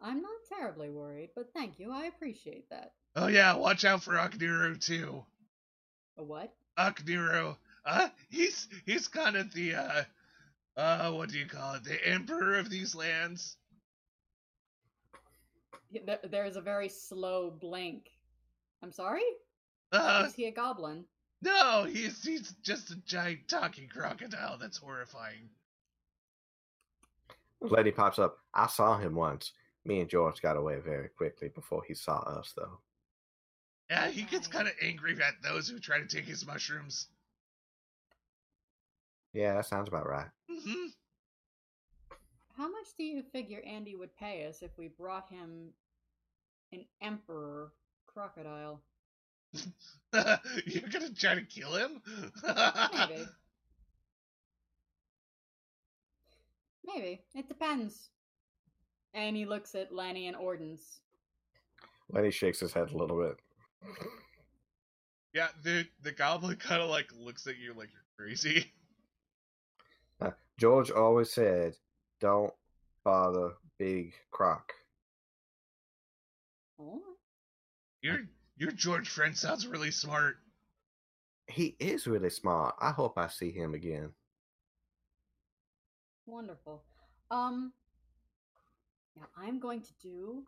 I'm 0.00 0.20
not 0.22 0.44
terribly 0.48 0.90
worried, 0.90 1.30
but 1.34 1.52
thank 1.52 1.78
you. 1.80 1.90
I 1.90 2.04
appreciate 2.04 2.68
that. 2.70 2.92
Oh 3.16 3.28
yeah, 3.28 3.54
watch 3.54 3.84
out 3.84 4.02
for 4.02 4.14
Akniro 4.14 4.78
too. 4.80 5.24
A 6.18 6.22
what? 6.24 6.52
Akniro, 6.78 7.56
uh, 7.84 8.08
he's 8.28 8.68
he's 8.86 9.06
kind 9.08 9.36
of 9.36 9.52
the 9.52 9.74
uh, 9.74 10.02
uh, 10.76 11.12
what 11.12 11.28
do 11.28 11.38
you 11.38 11.46
call 11.46 11.74
it? 11.74 11.84
The 11.84 12.06
emperor 12.06 12.58
of 12.58 12.70
these 12.70 12.94
lands. 12.94 13.56
There's 16.28 16.56
a 16.56 16.60
very 16.60 16.88
slow 16.88 17.50
blink. 17.50 18.10
I'm 18.82 18.90
sorry? 18.90 19.22
Uh, 19.92 20.24
Is 20.26 20.34
he 20.34 20.46
a 20.46 20.50
goblin? 20.50 21.04
no, 21.40 21.86
he's 21.88 22.22
he's 22.24 22.52
just 22.62 22.90
a 22.90 22.96
giant 23.06 23.46
talking 23.48 23.86
crocodile. 23.88 24.58
That's 24.58 24.78
horrifying. 24.78 25.50
Lady 27.60 27.92
pops 27.92 28.18
up. 28.18 28.38
I 28.52 28.66
saw 28.66 28.98
him 28.98 29.14
once. 29.14 29.52
Me 29.84 30.00
and 30.00 30.10
George 30.10 30.42
got 30.42 30.56
away 30.56 30.80
very 30.80 31.08
quickly 31.08 31.48
before 31.48 31.82
he 31.86 31.94
saw 31.94 32.18
us, 32.18 32.52
though. 32.56 32.78
Yeah, 33.90 34.08
he 34.08 34.22
gets 34.22 34.46
kind 34.46 34.68
of 34.68 34.74
angry 34.82 35.12
at 35.22 35.42
those 35.42 35.68
who 35.68 35.78
try 35.78 35.98
to 36.00 36.06
take 36.06 36.24
his 36.24 36.46
mushrooms. 36.46 37.08
Yeah, 39.32 39.54
that 39.54 39.66
sounds 39.66 39.88
about 39.88 40.08
right. 40.08 40.28
hmm 40.48 40.86
How 42.56 42.68
much 42.70 42.94
do 42.96 43.04
you 43.04 43.22
figure 43.22 43.60
Andy 43.66 43.94
would 43.96 44.16
pay 44.16 44.46
us 44.46 44.62
if 44.62 44.70
we 44.78 44.88
brought 44.88 45.28
him 45.30 45.74
an 46.72 46.84
emperor 47.02 47.72
crocodile? 48.06 48.80
You're 50.66 50.88
gonna 50.90 51.10
try 51.14 51.34
to 51.34 51.42
kill 51.42 51.74
him? 51.74 52.02
Maybe. 52.92 53.28
Maybe. 56.84 57.24
It 57.34 57.48
depends. 57.48 58.10
And 59.14 59.36
he 59.36 59.46
looks 59.46 59.74
at 59.74 59.94
Lenny 59.94 60.26
and 60.26 60.36
Ordnance. 60.36 61.00
Lenny 62.08 62.30
shakes 62.30 62.60
his 62.60 62.72
head 62.72 62.90
a 62.92 62.96
little 62.96 63.18
bit. 63.20 63.38
Yeah, 65.32 65.48
the 65.62 65.86
the 66.02 66.12
goblin 66.12 66.56
kind 66.60 66.82
of 66.82 66.88
like 66.88 67.10
looks 67.18 67.46
at 67.46 67.58
you 67.58 67.74
like 67.74 67.90
you're 67.92 68.26
crazy. 68.26 68.72
George 70.56 70.92
always 70.92 71.32
said, 71.32 71.74
"Don't 72.20 72.54
bother 73.04 73.54
Big 73.76 74.14
Croc." 74.30 74.72
Oh, 76.78 77.02
Your 78.02 78.20
your 78.56 78.70
George 78.70 79.08
friend 79.08 79.36
sounds 79.36 79.66
really 79.66 79.90
smart. 79.90 80.36
He 81.48 81.76
is 81.80 82.06
really 82.06 82.30
smart. 82.30 82.76
I 82.80 82.90
hope 82.92 83.18
I 83.18 83.26
see 83.28 83.50
him 83.50 83.74
again. 83.74 84.10
wonderful. 86.26 86.84
Um, 87.30 87.72
now 89.16 89.26
I'm 89.36 89.58
going 89.58 89.82
to 89.82 89.92
do 90.02 90.44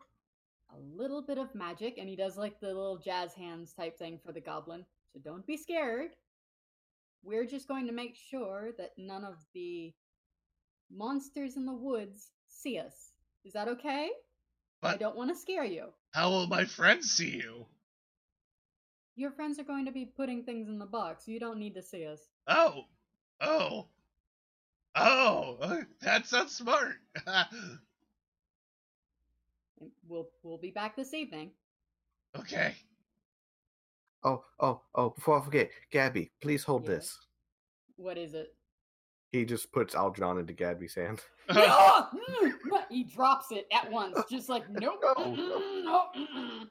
a 0.73 0.79
little 1.01 1.21
bit 1.21 1.37
of 1.37 1.53
magic, 1.55 1.97
and 1.97 2.09
he 2.09 2.15
does 2.15 2.37
like 2.37 2.59
the 2.59 2.67
little 2.67 2.97
jazz 2.97 3.33
hands 3.33 3.73
type 3.73 3.97
thing 3.97 4.19
for 4.25 4.31
the 4.31 4.41
goblin. 4.41 4.85
So 5.13 5.19
don't 5.23 5.45
be 5.45 5.57
scared. 5.57 6.11
We're 7.23 7.45
just 7.45 7.67
going 7.67 7.87
to 7.87 7.93
make 7.93 8.15
sure 8.15 8.71
that 8.77 8.91
none 8.97 9.23
of 9.23 9.35
the 9.53 9.93
monsters 10.91 11.57
in 11.57 11.65
the 11.65 11.73
woods 11.73 12.29
see 12.47 12.79
us. 12.79 13.11
Is 13.43 13.53
that 13.53 13.67
okay? 13.67 14.09
I 14.83 14.95
don't 14.97 15.15
want 15.17 15.29
to 15.31 15.35
scare 15.35 15.65
you. 15.65 15.87
how 16.11 16.29
will 16.29 16.47
my 16.47 16.65
friends 16.65 17.11
see 17.11 17.29
you? 17.37 17.65
Your 19.15 19.31
friends 19.31 19.57
are 19.57 19.63
going 19.63 19.85
to 19.85 19.91
be 19.91 20.05
putting 20.05 20.43
things 20.43 20.67
in 20.67 20.77
the 20.77 20.85
box. 20.85 21.27
You 21.27 21.39
don't 21.39 21.57
need 21.57 21.73
to 21.73 21.81
see 21.81 22.05
us. 22.05 22.19
Oh, 22.47 22.83
oh, 23.41 23.87
oh! 24.95 25.83
That 26.01 26.27
sounds 26.27 26.55
smart. 26.55 26.95
And 30.07 30.15
We'll 30.15 30.29
we'll 30.43 30.57
be 30.57 30.71
back 30.71 30.95
this 30.95 31.13
evening. 31.13 31.51
okay. 32.37 32.75
Oh, 34.23 34.43
oh, 34.59 34.81
oh! 34.95 35.09
Before 35.11 35.39
I 35.39 35.45
forget, 35.45 35.69
Gabby, 35.91 36.31
please 36.41 36.63
hold 36.63 36.83
Yeah. 36.83 36.95
this. 36.95 37.17
What 37.97 38.17
is 38.17 38.33
it? 38.33 38.53
He 39.31 39.45
just 39.45 39.71
puts 39.71 39.95
Algernon 39.95 40.39
into 40.39 40.53
Gabby's 40.53 40.95
hand. 40.95 41.21
Mm! 41.49 42.53
he 42.89 43.03
drops 43.03 43.51
it 43.51 43.67
at 43.73 43.91
once, 43.91 44.17
just 44.29 44.49
like 44.49 44.63
nope. 44.69 44.99
No. 45.03 45.13
mm-mm, 46.15 46.67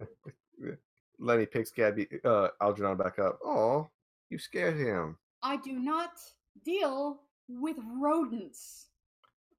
no. 0.00 0.76
Lenny 1.18 1.46
picks 1.46 1.70
Gabby, 1.70 2.06
uh, 2.24 2.48
Algernon 2.60 2.96
back 2.96 3.18
up. 3.18 3.38
Oh, 3.44 3.88
you 4.30 4.38
scared 4.38 4.76
him. 4.76 5.16
I 5.42 5.56
do 5.56 5.72
not 5.72 6.12
deal 6.64 7.20
with 7.48 7.76
rodents. 8.00 8.86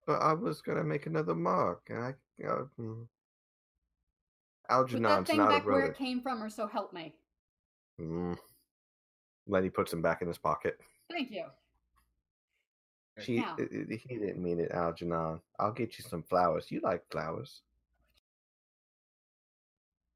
But 0.07 0.21
I 0.21 0.33
was 0.33 0.61
gonna 0.61 0.83
make 0.83 1.05
another 1.05 1.35
mark, 1.35 1.81
and 1.89 1.99
I. 2.03 2.13
Uh, 2.45 2.63
mm. 4.69 4.91
Put 4.91 5.01
that 5.01 5.27
thing 5.27 5.37
not 5.37 5.51
a 5.51 5.53
back 5.55 5.65
where 5.65 5.85
it 5.85 5.97
came 5.97 6.21
from, 6.21 6.41
or 6.43 6.49
so 6.49 6.67
help 6.67 6.93
me. 6.93 7.13
Mm. 7.99 8.37
Lenny 9.47 9.69
puts 9.69 9.91
him 9.91 10.01
back 10.01 10.21
in 10.21 10.27
his 10.27 10.37
pocket. 10.37 10.79
Thank 11.09 11.31
you. 11.31 11.45
She, 13.19 13.37
Now. 13.37 13.57
he 13.57 13.97
didn't 14.07 14.41
mean 14.41 14.59
it, 14.59 14.71
Algernon. 14.71 15.41
I'll 15.59 15.73
get 15.73 15.97
you 15.97 16.05
some 16.07 16.23
flowers. 16.23 16.67
You 16.69 16.79
like 16.81 17.03
flowers. 17.11 17.61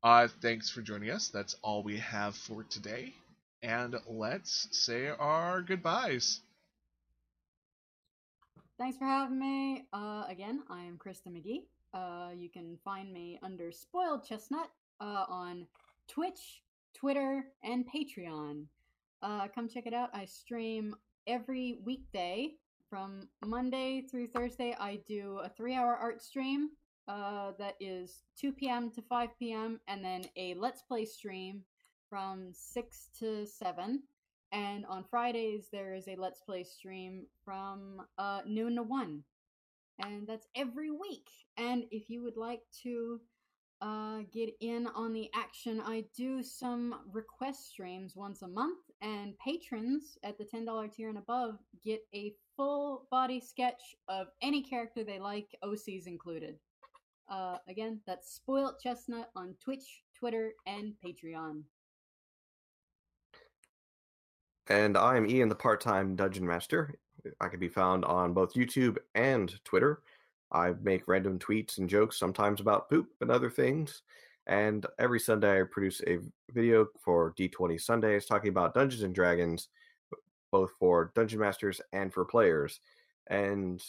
Uh, 0.01 0.27
thanks 0.41 0.69
for 0.69 0.81
joining 0.81 1.09
us. 1.09 1.29
That's 1.29 1.55
all 1.61 1.83
we 1.83 1.97
have 1.97 2.35
for 2.35 2.63
today. 2.63 3.13
And 3.61 3.95
let's 4.07 4.67
say 4.71 5.07
our 5.07 5.61
goodbyes. 5.61 6.41
Thanks 8.77 8.97
for 8.97 9.05
having 9.05 9.39
me. 9.39 9.85
Uh, 9.93 10.25
again, 10.27 10.63
I 10.69 10.83
am 10.83 10.97
Krista 10.97 11.27
McGee. 11.29 11.63
Uh, 11.93 12.29
you 12.35 12.49
can 12.49 12.77
find 12.83 13.13
me 13.13 13.39
under 13.43 13.71
Spoiled 13.71 14.25
Chestnut 14.27 14.69
uh, 14.99 15.25
on 15.29 15.67
Twitch, 16.07 16.61
Twitter, 16.95 17.45
and 17.63 17.85
Patreon. 17.87 18.65
Uh, 19.21 19.47
come 19.53 19.69
check 19.69 19.85
it 19.85 19.93
out. 19.93 20.09
I 20.13 20.25
stream 20.25 20.95
every 21.27 21.79
weekday 21.85 22.55
from 22.89 23.27
Monday 23.45 24.01
through 24.09 24.27
Thursday. 24.27 24.75
I 24.79 24.99
do 25.07 25.39
a 25.43 25.49
three-hour 25.49 25.95
art 25.95 26.21
stream 26.21 26.69
uh, 27.07 27.51
that 27.57 27.75
is 27.79 28.23
2 28.39 28.51
p.m. 28.53 28.89
to 28.91 29.01
5 29.01 29.29
p.m. 29.37 29.79
and 29.87 30.03
then 30.03 30.23
a 30.35 30.53
Let's 30.55 30.81
Play 30.81 31.05
stream 31.05 31.61
from 32.09 32.49
6 32.53 33.09
to 33.19 33.45
7. 33.45 34.03
And 34.51 34.85
on 34.85 35.03
Fridays, 35.09 35.69
there 35.71 35.95
is 35.95 36.07
a 36.07 36.15
Let's 36.15 36.41
Play 36.41 36.63
stream 36.63 37.25
from 37.43 38.01
uh, 38.17 38.41
noon 38.45 38.75
to 38.75 38.83
1. 38.83 39.23
And 40.05 40.27
that's 40.27 40.47
every 40.55 40.91
week. 40.91 41.27
And 41.57 41.85
if 41.91 42.09
you 42.09 42.23
would 42.23 42.37
like 42.37 42.61
to 42.83 43.21
uh, 43.81 44.19
get 44.31 44.49
in 44.61 44.87
on 44.95 45.13
the 45.13 45.29
action, 45.35 45.81
I 45.85 46.05
do 46.15 46.43
some 46.43 46.95
request 47.11 47.69
streams 47.71 48.15
once 48.15 48.41
a 48.41 48.47
month. 48.47 48.79
And 49.01 49.37
patrons 49.39 50.17
at 50.23 50.37
the 50.37 50.45
$10 50.45 50.93
tier 50.93 51.09
and 51.09 51.17
above 51.17 51.57
get 51.83 52.01
a 52.13 52.33
full 52.55 53.07
body 53.11 53.39
sketch 53.39 53.81
of 54.07 54.27
any 54.41 54.61
character 54.61 55.03
they 55.03 55.19
like, 55.19 55.47
OCs 55.63 56.07
included. 56.07 56.55
Uh, 57.29 57.57
again, 57.67 57.99
that's 58.05 58.33
Spoilt 58.33 58.79
Chestnut 58.81 59.29
on 59.35 59.55
Twitch, 59.63 60.03
Twitter, 60.17 60.53
and 60.67 60.93
Patreon. 61.03 61.63
And 64.67 64.97
I 64.97 65.17
am 65.17 65.25
Ian, 65.25 65.49
the 65.49 65.55
part-time 65.55 66.15
dungeon 66.15 66.45
master. 66.45 66.95
I 67.41 67.47
can 67.47 67.59
be 67.59 67.69
found 67.69 68.05
on 68.05 68.33
both 68.33 68.53
YouTube 68.53 68.97
and 69.15 69.53
Twitter. 69.63 70.01
I 70.51 70.73
make 70.81 71.07
random 71.07 71.39
tweets 71.39 71.77
and 71.77 71.89
jokes, 71.89 72.17
sometimes 72.17 72.61
about 72.61 72.89
poop 72.89 73.07
and 73.21 73.31
other 73.31 73.49
things. 73.49 74.03
And 74.47 74.85
every 74.99 75.19
Sunday, 75.19 75.61
I 75.61 75.63
produce 75.63 76.01
a 76.05 76.19
video 76.51 76.87
for 76.99 77.33
D20 77.39 77.79
Sundays 77.79 78.25
talking 78.25 78.49
about 78.49 78.73
Dungeons 78.73 79.03
and 79.03 79.15
Dragons, 79.15 79.69
both 80.51 80.71
for 80.79 81.11
dungeon 81.15 81.39
masters 81.39 81.79
and 81.93 82.13
for 82.13 82.25
players. 82.25 82.81
And 83.27 83.81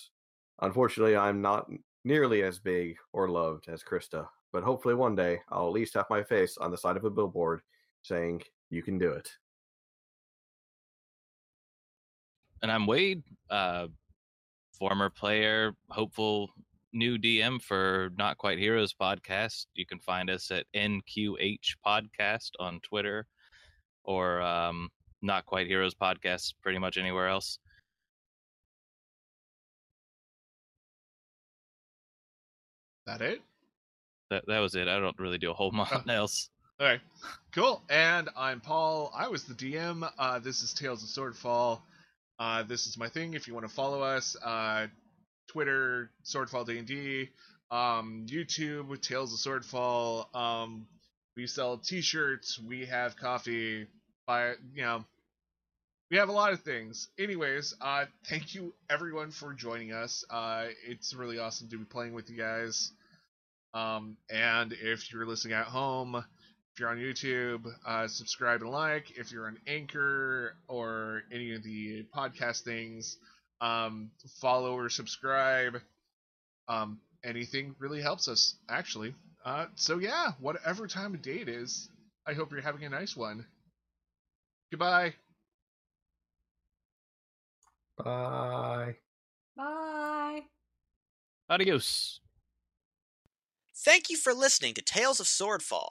unfortunately, 0.61 1.17
I'm 1.17 1.43
not 1.43 1.69
nearly 2.05 2.43
as 2.43 2.59
big 2.59 2.97
or 3.13 3.29
loved 3.29 3.69
as 3.69 3.83
Krista. 3.83 4.29
But 4.53 4.63
hopefully, 4.63 4.95
one 4.95 5.17
day, 5.17 5.41
I'll 5.51 5.67
at 5.67 5.73
least 5.73 5.95
have 5.95 6.07
my 6.09 6.23
face 6.23 6.57
on 6.59 6.71
the 6.71 6.79
side 6.79 6.97
of 6.97 7.05
a 7.05 7.11
billboard 7.11 7.63
saying, 8.03 8.43
You 8.71 8.83
can 8.83 8.99
do 8.99 9.11
it. 9.11 9.29
And 12.65 12.73
I'm 12.73 12.87
Wade, 12.87 13.23
uh, 13.51 13.89
former 14.79 15.11
player, 15.11 15.75
hopeful 15.91 16.49
new 16.95 17.19
DM 17.19 17.61
for 17.61 18.09
Not 18.17 18.39
Quite 18.39 18.59
Heroes 18.59 18.95
podcast. 18.99 19.67
You 19.75 19.85
can 19.85 19.99
find 19.99 20.31
us 20.31 20.51
at 20.51 20.65
NQH 20.75 21.77
Podcast 21.87 22.53
on 22.59 22.81
Twitter 22.81 23.27
or 24.03 24.41
um, 24.41 24.89
Not 25.21 25.45
Quite 25.45 25.67
Heroes 25.67 25.95
Podcast 25.95 26.55
pretty 26.63 26.79
much 26.79 26.97
anywhere 26.97 27.29
else. 27.29 27.59
That 33.07 33.21
it? 33.21 33.43
That 34.31 34.45
that 34.47 34.61
was 34.61 34.75
it. 34.75 34.89
I 34.89 34.99
don't 34.99 35.19
really 35.19 35.37
do 35.37 35.51
a 35.51 35.55
whole 35.55 35.71
lot 35.75 36.09
else. 36.09 36.49
Okay, 36.81 36.99
cool. 37.53 37.83
And 37.91 38.31
I'm 38.35 38.61
Paul. 38.61 39.13
I 39.15 39.29
was 39.29 39.45
the 39.45 39.53
DM. 39.53 40.11
Uh, 40.19 40.39
this 40.39 40.63
is 40.63 40.73
Tales 40.73 41.03
of 41.03 41.11
Swordfall. 41.11 41.83
Uh, 42.39 42.63
this 42.65 42.87
is 42.87 42.97
my 42.97 43.09
thing. 43.09 43.35
If 43.35 43.47
you 43.47 43.55
want 43.55 43.69
to 43.69 43.75
follow 43.75 44.03
us, 44.03 44.37
uh, 44.45 44.87
Twitter 45.49 46.11
Swordfall 46.25 46.67
D 46.67 46.79
and 46.79 46.87
D, 46.87 47.29
um, 47.71 48.27
YouTube 48.29 49.01
Tales 49.01 49.33
of 49.33 49.39
Swordfall. 49.39 50.35
Um, 50.35 50.87
we 51.37 51.47
sell 51.47 51.79
T-shirts. 51.79 52.59
We 52.59 52.87
have 52.87 53.17
coffee. 53.17 53.87
You 54.29 54.57
know. 54.77 55.05
We 56.11 56.19
have 56.19 56.29
a 56.29 56.33
lot 56.33 56.53
of 56.53 56.61
things. 56.61 57.09
Anyways, 57.19 57.75
uh, 57.81 58.05
thank 58.29 58.55
you 58.55 58.75
everyone 58.91 59.31
for 59.31 59.53
joining 59.53 59.93
us. 59.93 60.25
Uh, 60.31 60.67
it's 60.87 61.15
really 61.15 61.39
awesome 61.39 61.69
to 61.71 61.79
be 61.79 61.85
playing 61.85 62.13
with 62.13 62.31
you 62.31 62.37
guys. 62.37 62.93
Um, 63.73 64.17
and 64.31 64.73
if 64.73 65.13
you're 65.13 65.27
listening 65.27 65.55
at 65.55 65.67
home, 65.67 66.23
if 66.75 66.81
you're 66.81 66.89
on 66.89 66.97
YouTube, 66.97 67.67
uh, 67.87 68.09
subscribe 68.09 68.61
and 68.61 68.71
like. 68.71 69.17
If 69.17 69.31
you're 69.31 69.47
on 69.47 69.59
Anchor 69.69 70.57
or 70.67 71.23
any 71.33 71.55
of 71.55 71.63
the 71.63 72.05
podcast 72.15 72.63
things, 72.63 73.17
um, 73.61 74.11
follow 74.41 74.77
or 74.77 74.89
subscribe. 74.89 75.81
Um, 76.67 76.99
anything 77.23 77.77
really 77.79 78.03
helps 78.03 78.27
us, 78.27 78.57
actually. 78.69 79.15
Uh, 79.45 79.67
so 79.77 79.99
yeah, 79.99 80.33
whatever 80.41 80.89
time 80.89 81.15
of 81.15 81.23
day 81.23 81.37
it 81.37 81.49
is, 81.49 81.89
I 82.27 82.33
hope 82.33 82.51
you're 82.51 82.61
having 82.61 82.85
a 82.85 82.89
nice 82.89 83.17
one. 83.17 83.47
Goodbye. 84.73 85.15
Bye. 87.99 88.97
Bye. 89.57 90.43
Adios. 91.49 92.19
Thank 93.77 94.11
you 94.11 94.17
for 94.17 94.35
listening 94.35 94.75
to 94.75 94.83
Tales 94.83 95.21
of 95.21 95.27
Swordfall. 95.27 95.91